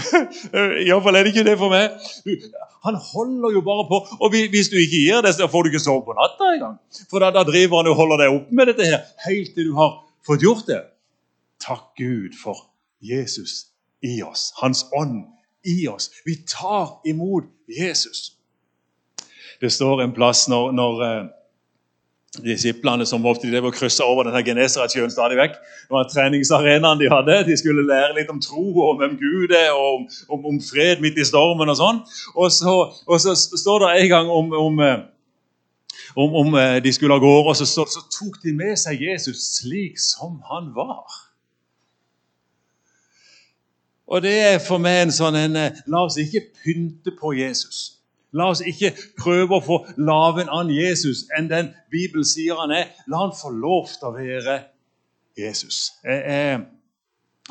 Iallfall 0.86 1.16
er 1.16 1.24
det 1.24 1.32
ikke 1.32 1.46
det 1.46 1.56
for 1.60 1.72
meg. 1.72 1.96
Han 2.86 2.96
holder 2.98 3.56
jo 3.56 3.64
bare 3.64 3.88
på. 3.88 4.00
Og 4.20 4.32
hvis 4.34 4.70
du 4.72 4.78
ikke 4.80 5.02
gir 5.06 5.24
det, 5.24 5.34
så 5.36 5.48
får 5.50 5.64
du 5.64 5.72
ikke 5.72 5.84
sove 5.84 6.04
på 6.06 6.16
natta 6.18 6.54
engang. 6.56 6.78
For 7.10 7.22
da, 7.22 7.32
da 7.34 7.44
driver 7.48 7.82
han 7.82 7.92
og 7.92 8.00
holder 8.00 8.24
deg 8.24 8.38
oppe 8.38 8.58
med 8.58 8.72
dette 8.72 8.88
her 8.88 9.04
helt 9.26 9.54
til 9.56 9.70
du 9.70 9.76
har 9.78 10.00
fått 10.26 10.44
gjort 10.44 10.66
det. 10.68 10.82
Takk 11.62 11.92
Gud 11.98 12.34
for 12.38 12.66
Jesus 13.02 13.72
i 14.02 14.18
oss. 14.26 14.50
Hans 14.58 14.84
ånd 14.98 15.22
i 15.64 15.88
oss. 15.88 16.10
Vi 16.24 16.36
tar 16.48 17.00
imot 17.08 17.44
Jesus. 17.68 18.32
Det 19.60 19.70
står 19.70 20.02
en 20.02 20.12
plass 20.12 20.48
når, 20.50 20.72
når 20.74 21.02
uh, 21.02 21.26
disiplene 22.40 23.06
som 23.06 23.26
ofte 23.28 23.50
de 23.52 23.60
kryssa 23.74 24.06
over 24.08 24.26
denne 24.26 24.42
Genesaretsjøen 24.46 25.12
stadig 25.12 25.38
vekk. 25.38 25.54
Det 25.60 25.94
var 25.94 26.08
treningsarenaen 26.10 26.98
de 26.98 27.10
hadde. 27.12 27.38
De 27.46 27.56
skulle 27.60 27.86
lære 27.86 28.16
litt 28.18 28.32
om 28.32 28.40
tro 28.42 28.64
og 28.72 28.84
om 28.90 29.00
hvem 29.02 29.16
Gud 29.20 29.54
er, 29.54 29.70
og 29.76 30.00
om, 30.00 30.06
om, 30.28 30.46
om 30.54 30.60
fred 30.64 31.04
midt 31.04 31.20
i 31.20 31.28
stormen 31.28 31.70
og 31.70 31.78
sånn. 31.78 32.02
Og 32.34 32.50
så, 32.54 32.76
og 33.06 33.22
så 33.22 33.36
står 33.36 33.86
det 33.86 33.92
en 34.00 34.12
gang 34.16 34.32
om, 34.32 34.54
om 34.66 34.82
eh, 34.82 35.00
om, 36.14 36.34
om, 36.34 36.54
eh, 36.54 36.78
de 36.82 36.92
skulle 36.92 37.14
av 37.14 37.22
gårde, 37.22 37.52
og 37.52 37.56
så, 37.56 37.66
så, 37.68 37.84
så, 37.88 38.02
tok 38.12 38.40
de 38.42 38.52
med 38.56 38.76
seg 38.80 39.00
Jesus 39.00 39.44
slik 39.58 40.00
som 40.00 40.40
han 40.50 40.72
var. 40.76 41.04
Og 44.12 44.20
det 44.24 44.34
er 44.44 44.58
for 44.60 44.82
meg 44.82 45.06
en 45.06 45.14
sånn 45.14 45.38
en 45.40 45.56
eh, 45.56 45.80
La 45.88 46.04
oss 46.04 46.18
ikke 46.20 46.44
pynte 46.60 47.14
på 47.16 47.32
Jesus. 47.38 48.02
La 48.36 48.50
oss 48.52 48.60
ikke 48.64 48.92
prøve 49.20 49.56
å 49.56 49.64
få 49.64 49.78
lave 50.00 50.44
en 50.44 50.52
annen 50.52 50.74
Jesus 50.76 51.26
enn 51.36 51.48
den 51.50 51.72
Bibelen 51.92 52.26
sier 52.28 52.60
han 52.60 52.72
er. 52.76 52.92
La 53.08 53.24
han 53.24 53.34
få 53.36 53.52
lov 53.52 53.88
til 53.92 54.08
å 54.08 54.14
være 54.16 54.58
Jesus. 55.36 55.94
Jeg, 56.04 56.20
jeg, 56.28 56.60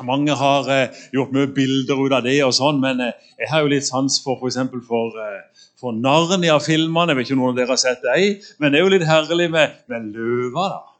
mange 0.06 0.34
har 0.38 0.70
eh, 0.72 1.02
gjort 1.14 1.34
mye 1.34 1.50
bilder 1.54 1.98
ut 1.98 2.14
av 2.16 2.22
det, 2.26 2.38
og 2.46 2.54
sånn, 2.56 2.78
men 2.82 3.02
eh, 3.04 3.18
jeg 3.42 3.50
har 3.50 3.64
jo 3.64 3.72
litt 3.74 3.86
sans 3.86 4.20
for 4.22 4.38
f.eks. 4.38 4.58
for, 4.86 5.18
eh, 5.18 5.66
for 5.82 5.98
Narnia-filmene. 5.98 7.12
Jeg 7.12 7.18
vet 7.18 7.28
ikke 7.28 7.38
om 7.38 7.44
noen 7.44 7.54
av 7.56 7.60
dere 7.60 7.74
har 7.74 7.82
sett 7.82 8.06
dem, 8.06 8.48
men 8.62 8.72
det 8.72 8.80
er 8.80 8.86
jo 8.86 8.94
litt 8.94 9.06
herlig 9.08 9.50
med, 9.52 9.82
med 9.90 10.10
løver. 10.14 10.78
da. 10.78 10.91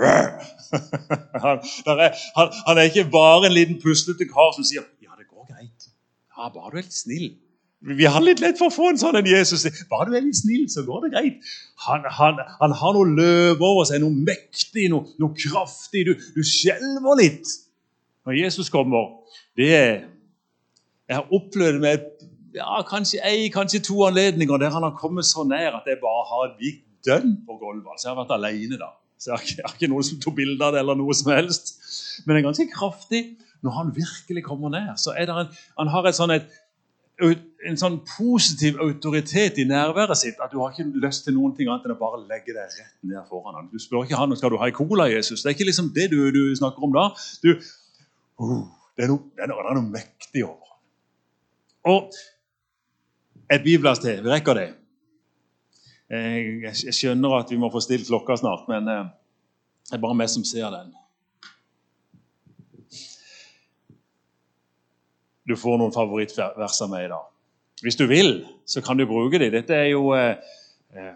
Han, 1.44 1.58
er, 1.98 2.14
han, 2.36 2.52
han, 2.66 2.78
er 2.78 2.86
ikke 2.86 3.10
bare 3.10 3.48
en 3.48 3.54
liten 3.56 3.80
puslete 3.82 4.26
kar 4.30 4.52
som 4.54 4.64
sier 4.64 4.84
'ja, 5.02 5.10
det 5.18 5.26
går 5.26 5.48
greit'. 5.50 5.88
Ja, 6.36 6.48
bare 6.48 6.70
du 6.70 6.76
er 6.76 6.84
litt 6.86 6.94
snill. 6.94 7.32
Vi 7.80 8.04
har 8.04 8.20
litt 8.20 8.42
lett 8.44 8.58
for 8.60 8.68
å 8.68 8.74
få 8.74 8.90
en 8.92 9.00
sånn 9.00 9.16
en 9.16 9.26
Jesus. 9.26 9.64
Bare 9.90 10.10
du 10.10 10.16
er 10.16 10.24
litt 10.24 10.36
snill, 10.36 10.66
så 10.68 10.84
går 10.84 11.06
det 11.06 11.10
greit. 11.14 11.52
Han, 11.86 12.04
han, 12.60 12.74
har 12.76 12.92
noe 12.96 13.08
løv 13.08 13.62
over 13.64 13.88
seg, 13.88 14.02
noe 14.04 14.12
mektig, 14.12 14.90
noe, 14.92 15.08
noe 15.18 15.32
kraftig. 15.32 16.04
Du, 16.06 16.12
du 16.36 16.42
skjelver 16.44 17.18
litt 17.22 17.54
når 18.28 18.36
Jesus 18.42 18.70
kommer. 18.72 19.16
Det 19.56 19.72
er 19.74 19.94
Jeg 21.10 21.16
har 21.18 21.32
opplevd 21.34 21.80
med 21.82 22.04
ja, 22.54 22.82
kanskje 22.86 23.18
ei, 23.26 23.48
kanskje 23.50 23.80
to 23.82 23.96
anledninger 24.06 24.60
der 24.62 24.70
han 24.70 24.84
har 24.86 24.92
kommet 24.98 25.26
så 25.26 25.42
nær 25.42 25.80
at 25.80 25.88
jeg 25.90 25.98
bare 26.02 26.22
har 26.28 26.52
gikk 26.60 26.84
dønn 27.06 27.32
på 27.46 27.56
gulvet. 27.58 27.88
Altså, 27.90 28.08
jeg 28.08 28.14
har 28.14 28.20
vært 28.20 28.36
alene 28.36 28.78
da. 28.78 28.92
Så 29.20 29.30
jeg 29.30 29.36
har, 29.36 29.74
ikke, 29.74 29.90
noen 29.92 30.06
som 30.06 30.20
tok 30.22 30.38
bilde 30.38 30.64
av 30.64 30.72
det, 30.72 30.80
eller 30.80 30.96
noe 30.96 31.14
som 31.16 31.28
helst. 31.34 31.74
Men 32.24 32.34
det 32.34 32.40
er 32.40 32.48
ganske 32.48 32.68
kraftig 32.72 33.22
når 33.60 33.76
han 33.76 33.92
virkelig 33.92 34.42
kommer 34.46 34.72
ned. 34.72 34.94
så 34.96 35.12
er 35.12 35.28
det 35.28 35.36
en, 35.36 35.50
Han 35.76 35.90
har 35.92 36.08
sånn 36.16 36.32
et, 36.32 36.48
en 37.20 37.76
sånn 37.76 37.98
positiv 38.08 38.80
autoritet 38.80 39.60
i 39.60 39.66
nærværet 39.68 40.16
sitt 40.16 40.40
at 40.40 40.52
du 40.54 40.62
har 40.62 40.72
ikke 40.72 40.88
lyst 41.04 41.26
til 41.26 41.36
noen 41.36 41.52
ting 41.56 41.68
annet 41.68 41.84
enn 41.84 41.92
å 41.92 42.00
bare 42.00 42.22
legge 42.24 42.54
deg 42.56 42.64
rett 42.78 42.96
ned 43.04 43.20
foran 43.28 43.58
ham. 43.58 43.68
Du 43.68 43.76
spør 43.82 44.08
ikke 44.08 44.16
han 44.16 44.32
skal 44.40 44.54
du 44.54 44.58
ha 44.62 44.70
i 44.70 44.76
cola, 44.76 45.10
Jesus. 45.12 45.42
Det 45.42 45.52
er 45.52 45.58
ikke 45.58 45.68
liksom 45.68 45.92
det 45.96 46.08
du, 46.14 46.18
du 46.32 46.42
snakker 46.56 46.88
om 46.88 46.96
da. 46.96 47.10
Du, 47.44 47.52
uh, 48.40 48.64
det, 48.96 49.04
er 49.04 49.12
noe, 49.12 49.28
det, 49.36 49.44
er 49.44 49.52
noe, 49.52 49.60
det 49.60 49.74
er 49.74 49.80
noe 49.82 49.92
mektig 49.92 50.46
over 50.48 50.64
ham. 50.64 50.80
Og 51.92 52.20
et 53.50 53.64
bibelvers 53.64 54.00
til. 54.00 54.22
Vi 54.24 54.32
rekker 54.32 54.56
det. 54.56 54.70
Jeg, 56.10 56.94
skjønner 56.96 57.36
at 57.38 57.50
vi 57.52 57.58
må 57.60 57.70
få 57.70 57.82
stilt 57.84 58.08
klokka 58.08 58.34
snart, 58.40 58.66
men 58.70 58.88
eh, 58.90 59.10
det 59.90 59.98
er 59.98 60.02
bare 60.02 60.18
meg 60.18 60.30
som 60.32 60.46
ser 60.46 60.70
den. 60.74 60.90
Du 65.46 65.56
får 65.58 65.78
noen 65.80 65.94
favorittvers 65.94 66.80
av 66.84 66.90
meg 66.92 67.06
i 67.06 67.12
dag. 67.12 67.26
Hvis 67.82 67.96
du 67.96 68.04
vil, 68.10 68.32
så 68.68 68.82
kan 68.84 68.98
du 68.98 69.06
bruke 69.08 69.38
dem. 69.40 69.52
Dette 69.54 69.74
er 69.74 69.88
jo 69.92 70.12
eh, 70.14 70.36
eh, 70.94 71.14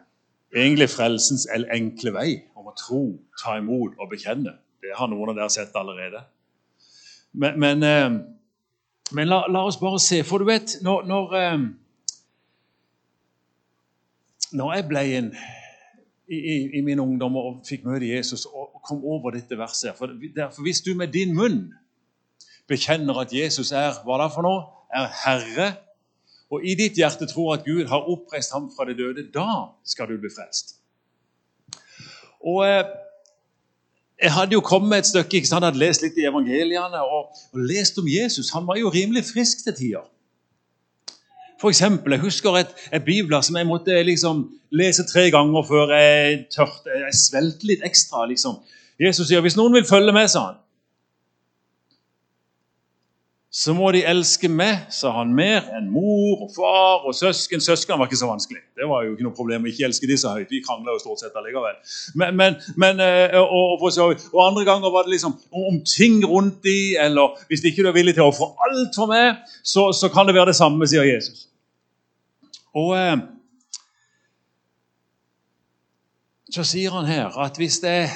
egentlig 0.54 0.88
frelsens 0.94 1.44
enkle 1.52 2.14
vei 2.14 2.28
om 2.57 2.70
å 2.70 2.76
tro, 2.78 3.02
ta 3.42 3.59
imot 3.61 3.98
og 3.98 4.11
bekjenne. 4.14 4.57
Det 4.83 4.94
har 4.96 5.11
noen 5.11 5.33
av 5.33 5.38
dere 5.38 5.52
sett 5.52 5.76
allerede. 5.76 6.22
Men, 7.35 7.59
men, 7.61 7.83
eh, 7.83 8.11
men 9.14 9.30
la, 9.30 9.44
la, 9.50 9.64
oss 9.68 9.78
bare 9.83 10.00
se. 10.02 10.22
For 10.26 10.40
du 10.40 10.48
vet, 10.48 10.78
når, 10.87 11.07
når 11.11 11.37
eh, 11.40 11.57
når 14.55 14.75
jeg 14.75 14.88
ble 14.88 15.05
en 15.19 15.31
i, 16.29 16.37
i, 16.37 16.57
i 16.79 16.81
min 16.81 17.01
ungdom 17.03 17.37
og 17.37 17.64
fikk 17.69 17.85
møte 17.85 18.09
Jesus 18.09 18.47
og 18.47 18.81
kom 18.87 19.03
over 19.05 19.35
dette 19.35 19.59
verset. 19.59 19.97
For, 19.99 20.12
derfor, 20.37 20.64
hvis 20.64 20.81
du 20.85 20.95
med 20.97 21.12
din 21.12 21.35
munn 21.37 21.67
bekjenner 22.69 23.19
at 23.21 23.35
Jesus 23.35 23.73
er 23.77 23.99
hva 24.05 24.23
da 24.23 24.31
for 24.33 24.47
noe? 24.47 24.62
Er 24.95 25.11
Herre, 25.25 25.69
og 26.53 26.62
i 26.62 26.77
ditt 26.79 26.99
hjerte 27.01 27.27
tror 27.27 27.57
at 27.57 27.64
Gud 27.67 27.88
har 27.90 28.07
oppreist 28.11 28.53
ham 28.55 28.69
fra 28.71 28.87
de 28.87 28.95
døde, 28.95 29.27
da 29.35 29.75
skal 29.85 30.07
du 30.09 30.21
bli 30.21 30.31
frelst. 30.31 30.77
Og 32.45 32.62
eh, 32.69 32.85
Jeg 34.23 34.33
hadde 34.33 34.55
jo 34.55 34.61
kommet 34.61 34.99
et 34.99 35.07
stykke, 35.07 35.37
ikke 35.37 35.49
sant? 35.49 35.67
Hadde 35.67 35.81
lest 35.83 36.05
litt 36.05 36.17
i 36.17 36.29
evangeliene 36.29 37.01
og, 37.03 37.35
og 37.53 37.64
lest 37.69 37.99
om 37.99 38.07
Jesus. 38.09 38.53
Han 38.55 38.67
var 38.69 38.79
jo 38.79 38.93
rimelig 38.95 39.25
frisk 39.33 39.64
til 39.64 39.75
tider. 39.75 40.07
For 41.64 41.72
eksempel, 41.72 42.12
Jeg 42.12 42.20
husker 42.20 42.57
et, 42.59 42.72
et 42.92 43.05
bibler 43.05 43.40
som 43.40 43.57
jeg 43.57 43.64
måtte 43.64 44.03
liksom 44.05 44.42
lese 44.77 45.07
tre 45.09 45.31
ganger 45.33 45.62
før 45.64 45.94
jeg 45.96 46.42
tørte. 46.53 46.92
Jeg 46.92 47.14
svelte 47.16 47.70
litt 47.70 47.87
ekstra. 47.88 48.27
liksom. 48.29 48.59
Jesus 49.00 49.31
sier 49.31 49.40
hvis 49.40 49.57
noen 49.57 49.72
vil 49.72 49.87
følge 49.88 50.12
med, 50.12 50.29
sa 50.29 50.42
han, 50.50 50.59
så 53.55 53.72
må 53.72 53.94
de 53.94 54.03
elske 54.05 54.48
meg, 54.50 54.88
sa 54.92 55.14
han, 55.14 55.31
mer 55.33 55.70
enn 55.79 55.87
mor 55.94 56.42
og 56.42 56.50
far 56.53 57.07
og 57.07 57.14
søsken. 57.16 57.62
Søsken 57.64 57.96
var 57.96 58.11
ikke 58.11 58.18
så 58.18 58.29
vanskelig. 58.29 58.61
Det 58.77 58.88
var 58.90 59.07
jo 59.07 59.14
ikke 59.14 59.24
noe 59.29 59.37
problem 59.38 59.64
å 59.64 59.70
ikke 59.70 59.87
elske 59.88 60.11
de 60.11 60.18
så 60.20 60.35
høyt. 60.35 60.50
Vi 60.50 60.61
krangla 60.66 60.92
jo 60.92 61.00
stort 61.00 61.22
sett 61.22 61.38
allikevel. 61.38 61.79
Men, 62.18 62.37
men, 62.42 62.59
men 62.77 63.00
eh, 63.00 63.38
og, 63.40 63.79
og, 63.79 64.18
og, 64.35 64.40
andre 64.44 64.66
ganger 64.68 64.92
var 64.92 65.09
det 65.09 65.14
liksom 65.14 65.38
om 65.55 65.81
ting 65.87 66.20
rundt 66.27 66.61
de, 66.66 66.77
eller 67.07 67.40
hvis 67.48 67.64
ikke 67.64 67.87
du 67.87 67.92
er 67.94 67.96
villig 68.03 68.18
til 68.18 68.27
å 68.27 68.33
ofre 68.35 68.50
alt 68.68 69.00
for 69.00 69.14
meg, 69.16 69.40
så, 69.62 69.88
så, 69.96 70.12
kan 70.12 70.29
det 70.29 70.37
være 70.37 70.50
det 70.50 70.59
samme, 70.61 70.90
sier 70.90 71.07
Jesus. 71.09 71.46
Og 72.74 72.94
eh, 72.98 73.16
så 76.54 76.64
sier 76.66 76.94
han 76.94 77.06
her 77.06 77.34
at 77.44 77.58
hvis 77.58 77.80
er 77.84 78.08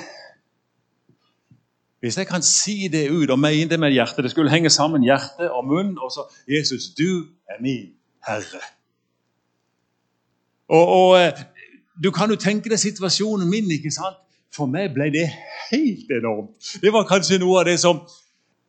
hvis 2.01 2.19
jeg 2.19 2.27
kan 2.27 2.43
si 2.43 2.89
det 2.89 3.09
ut 3.11 3.31
og 3.31 3.39
mene 3.43 3.71
det 3.71 3.81
med 3.81 3.91
hjertet 3.91 4.23
Det 4.25 4.31
skulle 4.31 4.51
henge 4.51 4.71
sammen 4.71 5.03
hjerte 5.03 5.51
og 5.51 5.67
munn. 5.67 5.97
Og 5.99 6.11
så 6.15 6.27
Jesus, 6.47 6.95
du 6.95 7.27
er 7.51 7.63
min 7.63 7.91
Herre. 8.27 8.63
Og, 10.69 10.87
og, 10.87 11.21
eh, 11.21 11.33
Du 12.03 12.11
kan 12.11 12.31
jo 12.31 12.37
tenke 12.37 12.71
deg 12.71 12.79
situasjonen 12.79 13.51
min. 13.51 13.71
ikke 13.71 13.91
sant? 13.91 14.17
For 14.55 14.67
meg 14.67 14.95
ble 14.95 15.11
det 15.11 15.27
helt 15.73 16.11
enormt. 16.11 16.79
Det 16.81 16.93
var 16.93 17.09
kanskje 17.09 17.41
noe 17.43 17.59
av 17.61 17.67
det 17.67 17.81
som 17.81 18.05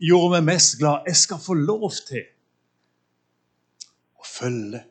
gjorde 0.01 0.31
meg 0.31 0.43
mest 0.43 0.79
glad. 0.79 1.05
Jeg 1.05 1.15
skal 1.15 1.37
få 1.37 1.53
lov 1.53 1.91
til 2.07 2.25
å 4.17 4.25
følge 4.25 4.81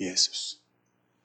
Jesus. 0.00 0.58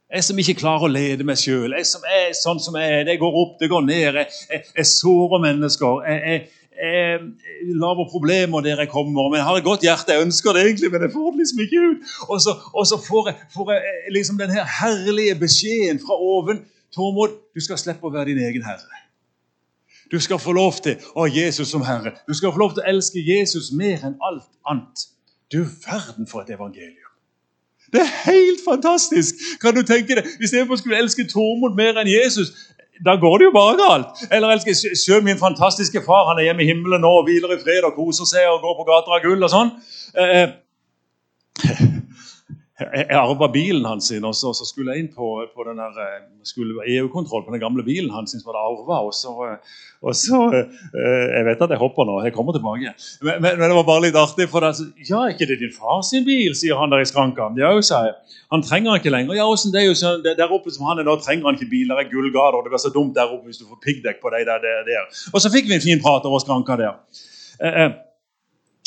Jeg 0.10 0.24
som 0.26 0.40
ikke 0.42 0.58
klarer 0.58 0.88
å 0.88 0.90
lede 0.90 1.26
meg 1.26 1.38
sjøl. 1.38 1.76
Jeg 1.78 1.86
som 1.86 2.06
er 2.10 2.32
sånn 2.38 2.62
som 2.62 2.78
jeg 2.80 2.94
er. 2.96 3.04
Det 3.06 3.20
går 3.22 3.36
opp, 3.44 3.60
det 3.60 3.70
går 3.70 3.84
ned. 3.86 4.18
Jeg, 4.18 4.32
jeg, 4.50 4.64
jeg 4.80 4.90
sårer 4.90 5.44
mennesker. 5.44 6.00
Jeg, 6.10 6.22
jeg, 6.26 6.48
jeg 6.80 7.76
lager 7.78 8.08
problemer 8.10 8.64
der 8.66 8.82
jeg 8.82 8.90
kommer. 8.90 9.28
Men 9.30 9.38
jeg 9.38 9.48
har 9.50 9.60
et 9.60 9.68
godt 9.68 9.86
hjerte, 9.86 10.16
jeg 10.16 10.26
ønsker 10.26 10.56
det 10.58 10.64
egentlig, 10.66 10.90
men 10.94 11.06
jeg 11.06 11.14
får 11.14 11.28
det 11.30 11.44
liksom 11.44 11.62
ikke 11.66 11.84
ut. 11.92 12.16
Og 12.26 12.42
så, 12.42 12.56
og 12.74 12.88
så 12.90 12.98
får, 13.04 13.30
jeg, 13.30 13.38
får, 13.54 13.74
jeg, 13.76 13.92
eh, 13.92 14.08
liksom 14.16 14.40
den 14.40 14.56
her 14.56 14.66
herlige 14.80 15.36
beskjeden 15.44 16.02
fra 16.02 16.18
oven. 16.18 16.64
Tormod, 16.96 17.36
du 17.54 17.62
skal 17.62 17.78
slippe 17.78 18.10
å 18.10 18.14
være 18.14 18.32
din 18.32 18.42
egen 18.48 18.66
herre. 18.66 19.04
Du 20.10 20.18
skal 20.18 20.42
få 20.42 20.56
lov 20.58 20.80
til 20.82 20.98
å 21.14 21.28
ha 21.28 21.30
Jesus 21.30 21.70
som 21.70 21.86
herre. 21.86 22.16
Du 22.26 22.34
skal 22.34 22.50
få 22.56 22.64
lov 22.64 22.74
til 22.74 22.82
å 22.82 22.90
elske 22.90 23.22
Jesus 23.22 23.70
mer 23.78 24.02
enn 24.08 24.18
alt 24.26 24.50
annet. 24.66 25.06
Du 25.54 25.62
verden 25.86 26.26
for 26.26 26.42
et 26.42 26.50
evangelium. 26.56 26.99
Det 27.94 28.02
er 28.02 28.12
helt 28.26 28.62
fantastisk! 28.66 29.36
Kan 29.62 29.76
du 29.76 29.82
tenke 29.86 30.20
deg, 30.20 30.28
Istedenfor 30.42 30.78
å 30.78 30.82
skulle 30.82 31.00
elske 31.02 31.26
Tormod 31.30 31.78
mer 31.78 31.98
enn 31.98 32.10
Jesus, 32.10 32.52
da 33.06 33.16
går 33.20 33.38
det 33.40 33.48
jo 33.50 33.56
bare 33.56 33.78
galt. 33.80 34.24
Eller 34.32 34.54
elsker 34.54 34.76
selv 34.76 35.24
min 35.24 35.40
fantastiske 35.40 36.02
far. 36.06 36.28
Han 36.30 36.40
er 36.42 36.50
hjemme 36.50 36.66
i 36.66 36.70
himmelen 36.70 37.02
nå 37.06 37.14
og 37.22 37.30
hviler 37.30 37.56
i 37.56 37.62
fred 37.62 37.88
og 37.88 37.96
koser 37.96 38.28
seg 38.28 38.50
og 38.52 38.60
går 38.66 38.76
på 38.80 38.88
gater 38.90 39.16
av 39.16 39.24
gull 39.24 39.48
og 39.48 39.54
sånn. 39.54 39.72
Eh, 40.20 40.44
eh 41.64 41.89
jeg 42.80 43.18
arva 43.18 43.50
bilen 43.52 43.86
hans, 43.88 44.08
og 44.16 44.36
så, 44.36 44.54
så, 44.56 44.66
skulle 44.68 44.94
jeg 44.96 45.04
inn 45.04 45.12
på, 45.12 45.30
på 45.52 45.66
den 45.68 45.80
EU-kontroll 45.80 47.44
på 47.46 47.52
den 47.52 47.62
gamle 47.62 47.84
bilen 47.84 48.12
hans. 48.14 48.32
som 48.32 48.48
hadde 48.48 48.62
arvet, 48.64 49.10
og 49.10 49.14
så, 49.16 49.34
og 50.00 50.16
så 50.16 50.40
eh, 50.56 51.26
Jeg 51.36 51.46
vet 51.50 51.64
at 51.66 51.74
jeg 51.76 51.82
hopper 51.82 52.08
nå, 52.08 52.20
jeg 52.24 52.36
kommer 52.36 52.56
tilbake. 52.56 52.94
Men, 53.22 53.42
men, 53.44 53.60
men 53.60 53.66
det 53.68 53.78
var 53.82 53.88
bare 53.90 54.06
litt 54.08 54.20
artig. 54.20 54.48
for 54.52 54.64
det, 54.64 54.74
Ja, 55.10 55.26
er 55.26 55.36
ikke 55.36 55.50
det 55.50 55.60
din 55.60 55.76
far 55.76 56.02
sin 56.08 56.26
bil? 56.28 56.56
sier 56.56 56.80
han 56.80 56.94
der 56.94 57.04
i 57.04 57.10
skranka. 57.10 57.52
Ja, 57.60 57.74
sa 57.84 58.06
jeg. 58.08 58.18
Han 58.54 58.64
trenger 58.66 58.96
han 58.96 59.04
ikke 59.04 59.14
lenger. 59.14 59.38
Ja, 59.38 59.48
hvordan 59.50 59.76
det 59.76 59.82
er 59.84 59.88
jo 59.90 59.98
sånn, 60.00 60.24
Der 60.26 60.56
oppe 60.56 60.72
som 60.74 60.88
han 60.90 61.02
er 61.02 61.08
nå, 61.08 61.20
trenger 61.24 61.52
han 61.52 61.60
ikke 61.60 61.72
bil. 61.74 61.92
Det 61.92 62.06
er 62.06 62.14
gullgater. 62.14 62.64
Det 62.64 62.74
blir 62.74 62.86
så 62.86 62.94
dumt 62.96 63.16
der 63.18 63.28
oppe 63.28 63.52
hvis 63.52 63.62
du 63.62 63.68
får 63.68 63.84
piggdekk 63.84 64.24
på 64.24 64.32
deg 64.36 64.48
der, 64.48 64.64
der, 64.64 64.86
der. 64.88 65.10
Og 65.34 65.44
så 65.44 65.52
fikk 65.54 65.68
vi 65.68 65.76
en 65.78 65.84
fin 65.84 66.02
prat 66.04 66.26
over 66.30 66.42
skranka 66.44 66.80
der. 66.80 66.96
Eh, 67.60 67.82
eh, 67.84 67.98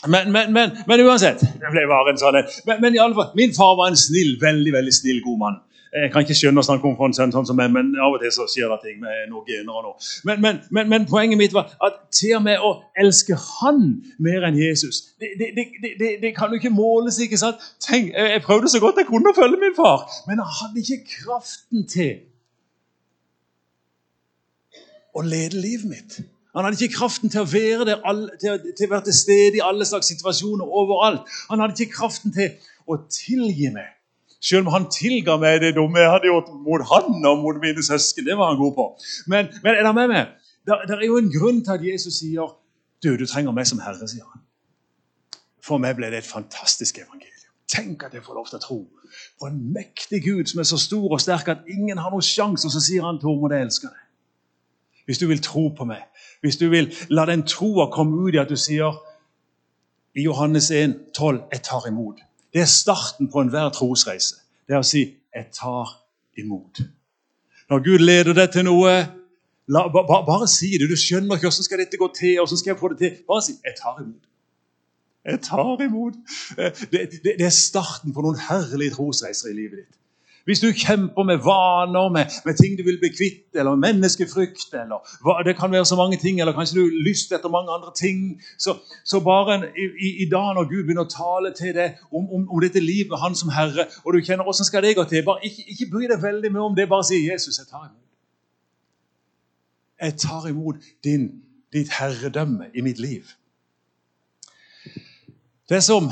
men, 0.09 0.33
men, 0.33 0.53
men, 0.53 0.79
men, 0.87 1.01
uansett 1.07 1.43
det 1.43 1.69
ble 1.71 1.85
bare 1.91 2.15
en 2.15 2.19
sånn, 2.19 2.41
men, 2.67 2.81
men 2.83 2.97
i 2.97 3.03
alle 3.03 3.15
fall, 3.15 3.31
Min 3.39 3.53
far 3.55 3.77
var 3.79 3.93
en 3.93 3.99
snill, 3.99 4.35
veldig 4.41 4.73
veldig 4.75 4.95
snill, 4.95 5.21
god 5.23 5.39
mann. 5.45 5.61
Jeg 5.93 6.09
kan 6.09 6.25
ikke 6.25 6.35
skjønne 6.35 6.57
hvordan 6.57 6.79
han 6.79 6.81
kom 6.81 6.95
fra 6.97 7.07
en 7.11 7.15
sønn 7.17 7.33
sånn 7.35 7.47
som 7.51 7.59
meg, 7.61 7.69
men 7.75 7.91
av 8.01 8.15
og 8.17 8.23
til 8.23 8.31
så 8.33 8.47
skjer 8.49 8.71
det 8.73 8.79
ting 8.81 9.01
med 9.03 9.27
noen 9.29 9.45
gener. 9.45 9.75
og 9.77 9.91
noe. 9.91 10.79
Men, 10.89 11.05
poenget 11.11 11.37
mitt 11.37 11.53
var 11.53 11.69
at 11.85 11.99
til 12.17 12.39
og 12.39 12.47
med 12.47 12.65
å 12.65 12.71
elske 12.97 13.37
han 13.37 13.83
mer 14.17 14.47
enn 14.49 14.57
Jesus 14.57 15.03
Det, 15.21 15.35
det, 15.37 15.67
det, 16.01 16.11
det 16.23 16.33
kan 16.37 16.49
jo 16.49 16.61
ikke 16.63 16.73
måles. 16.73 17.21
ikke 17.21 17.41
sant? 17.41 17.61
Tenk, 17.85 18.09
jeg 18.17 18.41
prøvde 18.47 18.73
så 18.73 18.81
godt 18.81 19.03
jeg 19.03 19.11
kunne 19.11 19.35
å 19.35 19.37
følge 19.37 19.61
min 19.61 19.77
far, 19.77 20.09
men 20.31 20.41
han 20.41 20.57
hadde 20.63 20.81
ikke 20.81 21.19
kraften 21.19 21.85
til 21.85 22.23
å 25.13 25.21
lede 25.21 25.61
livet 25.61 25.91
mitt. 25.93 26.23
Han 26.53 26.67
hadde 26.67 26.85
ikke 26.85 26.99
kraften 26.99 27.33
til 27.33 27.41
å 27.41 27.49
være 27.49 27.87
der, 27.89 28.03
til, 28.41 28.61
til 28.77 28.89
å 28.89 28.93
være 28.93 29.07
til 29.09 29.17
stede 29.17 29.57
i 29.57 29.65
alle 29.65 29.87
slags 29.89 30.11
situasjoner 30.13 30.69
overalt. 30.69 31.25
Han 31.49 31.63
hadde 31.65 31.79
ikke 31.81 31.97
kraften 31.97 32.35
til 32.35 32.53
å 32.85 32.99
tilgi 33.09 33.71
meg. 33.73 33.89
Selv 34.43 34.67
om 34.67 34.75
han 34.75 34.89
tilga 34.91 35.39
meg 35.41 35.61
det 35.63 35.73
dumme 35.79 36.03
jeg 36.03 36.11
hadde 36.11 36.29
gjort 36.29 36.51
mot 36.67 36.85
han 36.91 37.27
og 37.31 37.45
mot 37.45 37.61
mine 37.63 37.85
søsken. 37.87 38.27
Det 38.27 38.37
var 38.37 38.53
han 38.53 38.61
god 38.61 38.75
på. 38.77 38.89
Men, 39.31 39.53
men 39.63 39.79
er 39.79 39.87
det 39.87 39.95
med 39.97 40.13
meg? 40.13 40.33
Det, 40.67 40.97
er 40.97 41.05
jo 41.07 41.19
en 41.19 41.31
grunn 41.33 41.63
til 41.65 41.77
at 41.77 41.85
Jesus 41.87 42.21
sier 42.21 42.51
du, 43.03 43.15
du 43.19 43.27
trenger 43.27 43.55
meg 43.55 43.67
som 43.71 43.81
herre. 43.83 44.09
sier 44.11 44.27
han. 44.27 44.43
For 45.63 45.81
meg 45.83 45.97
ble 45.97 46.11
det 46.11 46.21
et 46.23 46.29
fantastisk 46.29 46.99
evangelium. 46.99 47.51
Tenk 47.71 48.03
at 48.05 48.15
jeg 48.15 48.27
får 48.27 48.37
lov 48.37 48.51
til 48.51 48.59
å 48.59 48.63
tro 48.67 48.81
på 49.41 49.49
en 49.49 49.59
mektig 49.73 50.23
Gud 50.27 50.51
som 50.51 50.61
er 50.61 50.69
så 50.69 50.79
stor 50.81 51.15
og 51.15 51.21
sterk 51.23 51.49
at 51.49 51.69
ingen 51.71 52.01
har 52.03 52.13
noen 52.13 52.27
sjanse. 52.27 52.67
Og 52.67 52.75
så 52.75 52.83
sier 52.83 53.07
han 53.07 53.23
Tormod, 53.23 53.55
jeg 53.55 53.71
elsker 53.71 53.95
deg. 53.95 54.03
Hvis 55.05 55.19
du 55.19 55.27
vil 55.27 55.43
tro 55.43 55.69
på 55.69 55.85
meg, 55.85 56.03
hvis 56.41 56.57
du 56.57 56.69
vil 56.71 56.93
la 57.11 57.27
den 57.27 57.43
troa 57.47 57.89
komme 57.91 58.19
ut 58.23 58.35
i 58.35 58.41
at 58.43 58.51
du 58.51 58.57
sier 58.57 58.99
i 60.15 60.23
Johannes 60.23 60.71
1, 60.71 60.95
12, 61.15 61.43
'Jeg 61.53 61.63
tar 61.63 61.87
imot'. 61.87 62.23
Det 62.53 62.61
er 62.61 62.65
starten 62.65 63.29
på 63.33 63.41
enhver 63.41 63.71
trosreise. 63.71 64.35
Det 64.67 64.75
er 64.75 64.79
å 64.79 64.83
si 64.83 65.03
'Jeg 65.35 65.47
tar 65.53 65.99
imot'. 66.39 66.83
Når 67.71 67.79
Gud 67.85 67.99
leder 67.99 68.33
deg 68.33 68.53
til 68.53 68.65
noe, 68.65 68.93
la, 69.69 69.89
ba, 69.89 70.03
ba, 70.11 70.21
bare 70.27 70.49
si 70.49 70.77
det. 70.79 70.91
Du 70.91 70.97
skjønner 70.97 71.35
ikke 71.35 71.49
hvordan 71.49 71.65
skal 71.65 71.79
dette 71.79 71.97
gå 71.97 72.09
til. 72.19 72.37
hvordan 72.37 72.59
skal 72.59 72.71
jeg 72.71 72.79
få 72.79 72.89
det 72.89 72.99
til. 72.99 73.13
Bare 73.29 73.43
si 73.43 73.53
'Jeg 73.65 73.75
tar 73.83 73.97
imot'. 74.03 74.29
Jeg 75.25 75.41
tar 75.41 75.83
imot. 75.83 76.15
Eh, 76.59 76.73
det, 76.93 77.01
det, 77.25 77.35
det 77.39 77.47
er 77.47 77.55
starten 77.69 78.13
på 78.15 78.21
noen 78.21 78.39
herlige 78.49 78.95
trosreiser 78.97 79.49
i 79.49 79.57
livet 79.57 79.79
ditt. 79.79 80.02
Hvis 80.45 80.61
du 80.61 80.73
kjemper 80.73 81.23
med 81.23 81.37
vaner, 81.37 82.09
med, 82.09 82.27
med, 82.45 82.55
ting 82.55 82.79
du 82.79 82.83
vil 82.83 82.99
bli 82.99 83.09
kvitt, 83.09 83.55
eller 83.55 83.79
menneskefrykt 83.79 84.75
eller 84.75 84.99
hva, 85.23 85.43
Det 85.47 85.57
kan 85.57 85.71
være 85.73 85.85
så 85.87 85.97
mange 85.97 86.17
ting, 86.17 86.41
eller 86.41 86.53
kanskje 86.53 86.79
du 86.79 86.83
har 86.83 87.05
lyst 87.09 87.33
etter 87.33 87.49
mange 87.49 87.71
andre 87.71 87.93
ting. 88.01 88.43
Så, 88.59 88.75
så 89.05 89.21
bare 89.21 89.59
i, 89.79 90.09
i, 90.25 90.27
dag 90.31 90.55
når 90.55 90.69
Gud 90.73 90.83
begynner 90.83 91.07
å 91.07 91.13
tale 91.15 91.55
til 91.55 91.75
deg 91.75 92.01
om, 92.11 92.27
om, 92.27 92.49
om, 92.49 92.61
dette 92.61 92.81
livet 92.81 93.11
med 93.11 93.23
Han 93.23 93.39
som 93.39 93.55
Herre, 93.55 93.87
og 94.05 94.15
du 94.15 94.21
kjenner 94.21 94.49
åssen 94.49 94.67
skal 94.67 94.83
det 94.83 94.97
gå 94.97 95.05
til, 95.05 95.23
bare 95.25 95.47
ikke, 95.47 95.67
ikke 95.75 95.91
bry 95.95 96.11
deg 96.11 96.23
veldig 96.23 96.53
mye 96.53 96.67
om 96.71 96.77
det. 96.77 96.89
Bare 96.89 97.07
si 97.07 97.23
'Jesus, 97.23 97.59
jeg 97.59 97.71
tar 97.71 97.87
imot'. 97.87 98.11
Jeg 100.03 100.19
tar 100.19 100.49
imot 100.49 100.77
din, 101.05 101.31
ditt 101.73 101.91
herredømme 102.01 102.67
i 102.75 102.81
mitt 102.81 102.99
liv. 102.99 103.23
Det 105.69 105.77
er 105.77 105.81
som 105.81 106.11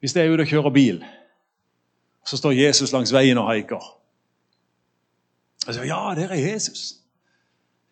hvis 0.00 0.16
jeg 0.16 0.26
er 0.26 0.32
ute 0.34 0.42
og 0.42 0.50
kjører 0.50 0.72
bil. 0.74 1.04
Så 2.26 2.38
står 2.38 2.54
Jesus 2.56 2.92
langs 2.92 3.12
veien 3.12 3.38
og 3.38 3.48
haiker. 3.50 3.82
Og 5.66 5.74
så, 5.74 5.82
ja, 5.86 6.00
der 6.16 6.34
er 6.34 6.52
Jesus. 6.52 6.94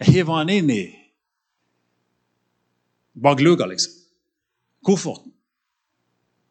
Jeg 0.00 0.14
hiver 0.14 0.40
han 0.40 0.48
inn 0.48 0.70
i 0.70 0.84
bakluka, 3.14 3.66
liksom. 3.66 3.92
Kofferten. 4.86 5.32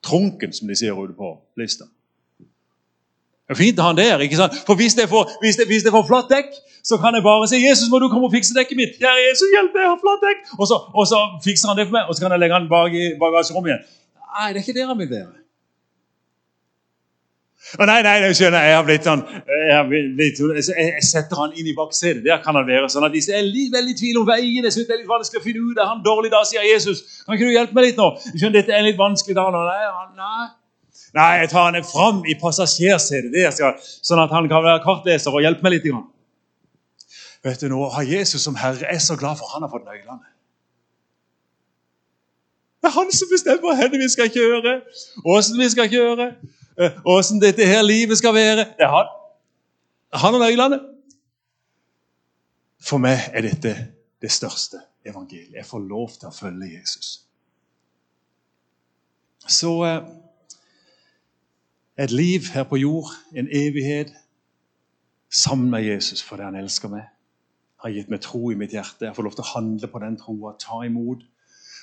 Trunken, 0.05 0.53
som 0.53 0.67
de 0.67 0.77
sier 0.79 0.95
ute 0.95 1.15
på 1.17 1.33
lista. 1.59 1.87
Det 3.49 3.55
er 3.55 3.59
fint 3.63 3.79
å 3.81 3.87
ha 3.87 3.91
han 3.91 3.97
der. 3.97 4.21
ikke 4.21 4.37
sant? 4.37 4.55
For 4.67 4.77
hvis 4.77 4.93
det, 4.95 5.07
er 5.07 5.11
for, 5.11 5.31
hvis, 5.41 5.57
det, 5.57 5.65
hvis 5.67 5.81
det 5.81 5.89
er 5.89 5.95
for 5.97 6.05
flatt 6.07 6.29
dekk, 6.29 6.53
så 6.85 6.99
kan 7.01 7.15
jeg 7.17 7.23
bare 7.25 7.47
si 7.49 7.57
'Jesus, 7.57 7.89
må 7.89 7.99
du 7.99 8.07
komme 8.09 8.29
og 8.29 8.33
fikse 8.33 8.53
dekket 8.53 8.77
mitt.' 8.77 8.95
'Kjære 9.01 9.23
Jesus, 9.29 9.49
hjelp 9.55 9.73
jeg 9.75 9.89
har 9.89 9.99
flatt 10.03 10.21
dekk.' 10.27 10.53
Og 10.61 10.65
så, 10.69 10.77
og 10.99 11.05
så, 11.11 11.19
fikser 11.43 11.67
han 11.67 11.77
det 11.77 11.87
for 11.89 11.97
meg, 11.97 12.03
og 12.07 12.15
så 12.15 12.21
kan 12.21 12.31
jeg 12.31 12.39
legge 12.43 12.55
han 12.59 12.69
bak 12.69 12.93
i 12.93 13.05
bagasjerommet 13.19 13.71
igjen. 13.71 13.83
Nei, 14.29 14.47
det 14.53 14.61
er 14.61 14.63
ikke 14.63 14.77
der 14.77 14.91
han 14.91 15.01
vil 15.01 15.09
være. 15.09 15.33
Å, 17.59 17.85
nei, 17.85 17.97
nei, 18.05 18.13
jeg 18.23 18.35
skjønner 18.39 18.63
jeg. 18.63 18.71
Jeg 18.71 18.77
har 18.77 18.85
blitt 18.87 19.07
sånn 19.07 19.21
jeg, 19.29 19.71
har 19.73 19.87
blitt, 19.89 20.21
jeg, 20.39 20.67
jeg 20.79 21.03
setter 21.05 21.41
han 21.41 21.57
inn 21.59 21.67
i 21.67 21.73
baksetet. 21.75 22.21
Der 22.25 22.39
kan 22.43 22.55
han 22.55 22.67
være. 22.67 22.87
sånn 22.89 23.05
at 23.05 23.17
jeg 23.17 23.35
er 23.35 23.43
litt, 23.45 23.73
veldig 23.73 23.93
i 23.93 23.97
tvil 23.99 24.21
om 24.21 24.29
veien, 24.29 24.63
jeg 24.63 24.75
synes 24.77 24.87
det 24.87 24.95
er 24.95 25.01
litt 25.01 25.11
vanskelig 25.11 25.41
å 25.41 25.45
finne 25.45 25.65
ut 25.67 25.81
av 25.83 25.91
han 25.91 26.05
dårlig 26.05 26.31
da, 26.33 26.39
sier 26.47 26.63
Jesus. 26.65 27.03
Kan 27.25 27.35
ikke 27.35 27.49
du 27.49 27.57
hjelpe 27.57 27.77
meg 27.77 27.89
litt 27.89 27.99
nå? 27.99 28.07
Skjønner, 28.29 28.55
dette 28.61 28.77
er 28.77 28.87
litt 28.87 28.97
vanskelig 28.99 29.35
da. 29.37 29.45
nå. 29.53 29.65
Nei, 29.67 29.91
nei. 30.21 30.47
nei, 31.19 31.27
jeg 31.43 31.51
tar 31.51 31.67
han 31.67 31.89
fram 31.91 32.23
i 32.23 32.37
passasjersetet, 32.39 33.35
der, 33.35 33.77
sånn 33.83 34.23
at 34.23 34.33
han 34.33 34.49
kan 34.51 34.65
være 34.65 34.81
kartleser 34.87 35.35
og 35.35 35.43
hjelpe 35.43 35.67
meg 35.67 35.77
litt. 35.77 35.91
Vet 37.43 37.61
du 37.61 37.69
nå, 37.71 37.85
Å 37.91 38.07
Jesus 38.07 38.43
som 38.43 38.57
Herre 38.59 38.87
jeg 38.87 38.97
er 38.97 39.03
så 39.03 39.19
glad 39.19 39.39
for 39.39 39.51
han 39.53 39.67
har 39.67 39.71
fått 39.71 39.87
nøklene. 39.87 40.23
Det 42.79 42.87
er 42.87 42.95
han 42.95 43.11
som 43.11 43.27
bestemmer 43.31 43.75
hvor 43.75 43.97
vi 43.97 44.09
skal 44.09 44.31
kjøre, 44.31 44.81
åssen 45.25 45.59
vi 45.59 45.69
skal 45.69 45.91
kjøre 45.91 46.31
åssen 47.05 47.41
dette 47.41 47.65
her 47.65 47.81
livet 47.83 48.17
skal 48.17 48.33
være. 48.33 48.65
Det 48.77 48.85
er 48.85 48.93
han. 48.93 49.09
Han 50.13 50.33
har 50.33 50.45
nøklene. 50.45 50.79
For 52.79 53.01
meg 53.01 53.29
er 53.33 53.43
dette 53.43 53.73
det 54.21 54.31
største 54.31 54.79
evangeliet. 55.05 55.55
Jeg 55.55 55.65
får 55.65 55.83
lov 55.83 56.09
til 56.15 56.29
å 56.29 56.35
følge 56.35 56.71
Jesus. 56.77 57.19
Så 59.49 59.73
eh, 59.85 60.07
et 61.99 62.11
liv 62.11 62.47
her 62.53 62.63
på 62.63 62.79
jord, 62.79 63.11
en 63.35 63.49
evighet 63.51 64.13
sammen 65.29 65.69
med 65.69 65.83
Jesus 65.83 66.23
fordi 66.23 66.47
han 66.47 66.55
elsker 66.55 66.91
meg. 66.91 67.09
Har 67.83 67.91
gitt 67.95 68.09
meg 68.11 68.21
tro 68.23 68.51
i 68.51 68.57
mitt 68.59 68.73
hjerte. 68.75 69.07
Jeg 69.07 69.15
får 69.15 69.27
lov 69.27 69.35
til 69.35 69.45
å 69.45 69.51
handle 69.53 69.91
på 69.91 70.01
den 70.03 70.17
troa, 70.19 70.55
ta 70.59 70.81
imot. 70.87 71.23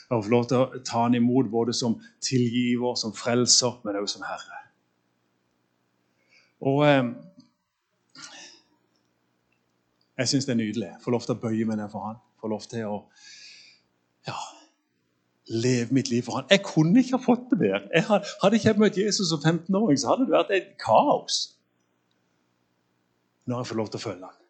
Jeg 0.07 0.23
få 0.23 0.31
lov 0.31 0.45
til 0.47 0.61
å 0.62 0.83
ta 0.87 1.03
han 1.03 1.16
imot 1.19 1.49
både 1.51 1.75
som 1.75 1.97
tilgiver, 2.23 2.95
som 2.95 3.14
frelser, 3.14 3.81
men 3.85 3.99
også 3.99 4.21
som 4.21 4.27
Herre. 4.29 4.61
Og 6.66 6.85
eh, 6.87 7.09
jeg 10.16 10.31
syns 10.31 10.47
det 10.47 10.55
er 10.55 10.61
nydelig. 10.62 10.92
Få 11.03 11.12
lov 11.12 11.27
til 11.27 11.35
å 11.35 11.40
bøye 11.42 11.66
meg 11.69 11.81
ned 11.81 11.90
for 11.92 12.07
han. 12.07 12.23
Få 12.40 12.53
lov 12.53 12.64
til 12.71 12.87
å 12.87 13.01
ja, 14.29 14.38
leve 15.51 15.99
mitt 15.99 16.11
liv 16.14 16.23
for 16.27 16.38
han. 16.38 16.49
Jeg 16.55 16.62
kunne 16.64 17.03
ikke 17.03 17.19
ha 17.19 17.25
fått 17.27 17.51
det 17.51 17.61
bedre. 17.61 17.85
Jeg 17.92 18.07
hadde, 18.07 18.55
ikke 18.57 18.71
jeg 18.71 18.81
møtt 18.81 19.03
Jesus 19.03 19.35
som 19.35 19.42
15-åring, 19.42 19.99
så 20.01 20.14
hadde 20.14 20.31
det 20.31 20.37
vært 20.38 20.55
et 20.57 20.73
kaos. 20.81 21.42
Når 23.47 23.61
jeg 23.61 23.71
får 23.73 23.83
lov 23.83 23.90
til 23.90 24.01
å 24.01 24.07
følge 24.07 24.31
han. 24.31 24.42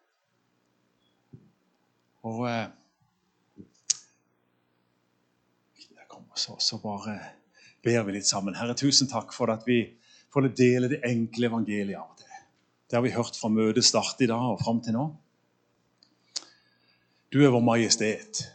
Og 2.27 2.45
eh, 2.49 2.67
så, 6.39 6.55
så 6.59 6.79
bare 6.81 7.17
ber 7.83 8.03
vi 8.07 8.17
litt 8.17 8.29
sammen. 8.29 8.57
Herre, 8.57 8.75
tusen 8.77 9.09
takk 9.11 9.33
for 9.35 9.51
at 9.53 9.65
vi 9.67 9.81
får 10.33 10.51
dele 10.57 10.91
det 10.91 11.03
enkle 11.07 11.51
evangeliet 11.51 11.97
av 11.99 12.11
og. 12.11 12.17
Det 12.87 12.95
har 12.95 13.03
vi 13.03 13.11
hørt 13.11 13.35
fra 13.35 13.49
møtestart 13.51 14.21
i 14.23 14.29
dag 14.31 14.43
og 14.53 14.61
fram 14.63 14.79
til 14.81 14.95
nå. 14.95 15.07
Du 17.33 17.41
er 17.43 17.51
vår 17.51 17.63
majestet. 17.63 18.45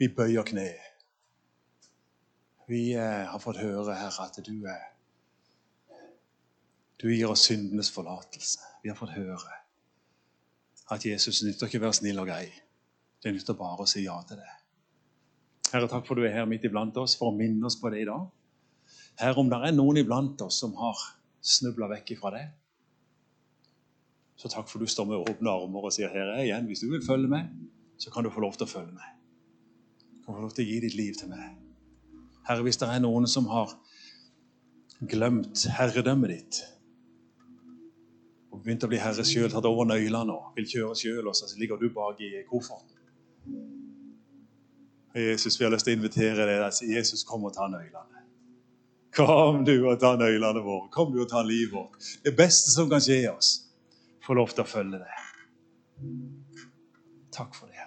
Vi 0.00 0.08
bøyer 0.08 0.46
kne. 0.48 0.70
Vi 2.68 2.94
eh, 2.96 3.26
har 3.28 3.40
fått 3.42 3.60
høre, 3.60 3.96
Herre, 3.96 4.28
at 4.28 4.40
du 4.44 4.64
er 4.64 4.86
Du 6.98 7.06
gir 7.12 7.30
oss 7.30 7.44
syndenes 7.46 7.92
forlatelse. 7.94 8.58
Vi 8.82 8.88
har 8.90 8.96
fått 8.96 9.14
høre 9.14 9.58
at 10.90 11.04
Jesus 11.04 11.42
nytter 11.44 11.68
ikke 11.68 11.78
å 11.78 11.84
være 11.84 11.98
snill 12.00 12.18
og 12.18 12.30
grei. 12.30 12.48
Det 13.22 13.30
nytter 13.34 13.54
bare 13.54 13.84
å 13.84 13.86
si 13.86 14.06
ja 14.06 14.16
til 14.26 14.40
det. 14.40 14.57
Herre, 15.68 15.88
takk 15.90 16.06
for 16.08 16.16
du 16.16 16.24
er 16.24 16.32
her 16.32 16.46
midt 16.48 16.64
iblant 16.64 16.96
oss 17.00 17.16
for 17.18 17.28
å 17.28 17.36
minne 17.36 17.66
oss 17.68 17.76
på 17.80 17.90
det 17.92 18.02
i 18.02 18.08
dag. 18.08 18.24
Herre, 19.20 19.42
om 19.42 19.50
det 19.50 19.58
er 19.66 19.74
noen 19.76 20.00
iblant 20.00 20.40
oss 20.46 20.60
som 20.62 20.72
har 20.80 21.00
snubla 21.44 21.90
vekk 21.92 22.14
ifra 22.16 22.32
det, 22.34 22.46
så 24.38 24.48
takk 24.52 24.68
for 24.70 24.78
du 24.80 24.86
står 24.88 25.08
med 25.10 25.32
åpne 25.32 25.50
armer 25.50 25.88
og 25.88 25.92
sier 25.92 26.12
her 26.14 26.28
er 26.30 26.40
jeg 26.40 26.48
igjen. 26.48 26.66
Hvis 26.70 26.84
du 26.84 26.92
vil 26.92 27.02
følge 27.02 27.28
med, 27.30 27.48
så 27.98 28.12
kan 28.14 28.24
du 28.24 28.30
få 28.30 28.44
lov 28.44 28.54
til 28.54 28.68
å 28.68 28.70
følge 28.70 28.94
med. 28.94 29.16
Du 30.14 30.20
kan 30.22 30.36
få 30.36 30.44
lov 30.44 30.52
til 30.54 30.64
å 30.64 30.68
gi 30.68 30.76
ditt 30.84 30.94
liv 30.94 31.16
til 31.18 31.32
meg. 31.32 31.56
Herre, 32.46 32.62
hvis 32.64 32.78
det 32.80 32.88
er 32.88 33.02
noen 33.02 33.26
som 33.28 33.50
har 33.50 33.74
glemt 35.10 35.64
herredømmet 35.74 36.32
ditt 36.32 36.60
og 38.48 38.62
begynt 38.62 38.86
å 38.86 38.90
bli 38.90 39.02
herre 39.02 39.26
sjøl, 39.26 39.50
tatt 39.52 39.66
over 39.68 39.90
nøklene 39.90 40.32
og 40.32 40.54
vil 40.56 40.70
kjøre 40.70 40.94
sjøl, 40.98 41.26
og 41.28 41.36
så 41.36 41.50
ligger 41.58 41.78
du 41.82 41.90
bak 41.94 42.22
i 42.24 42.30
kofferten 42.48 43.77
Jesus, 45.14 45.60
vi 45.60 45.64
har 45.64 45.72
lyst 45.72 45.86
til 45.88 45.96
å 45.96 45.98
invitere 45.98 46.46
deg. 46.46 46.80
Jesus, 46.90 47.24
kom 47.26 47.46
og 47.48 47.54
ta 47.56 47.68
nøklene. 47.70 48.24
Kom 49.16 49.64
du 49.64 49.74
og 49.88 49.96
ta 50.02 50.12
nøklene 50.20 50.62
våre. 50.62 50.90
Kom 50.94 51.12
du 51.14 51.22
og 51.24 51.30
ta 51.30 51.42
livet 51.42 51.72
vårt. 51.74 51.96
Det 52.24 52.34
beste 52.36 52.74
som 52.74 52.90
kan 52.90 53.02
skje 53.02 53.22
oss, 53.32 53.54
få 54.26 54.36
lov 54.38 54.52
til 54.52 54.66
å 54.66 54.68
følge 54.68 55.00
det. 55.00 55.16
Takk 57.34 57.56
for 57.56 57.70
det. 57.72 57.77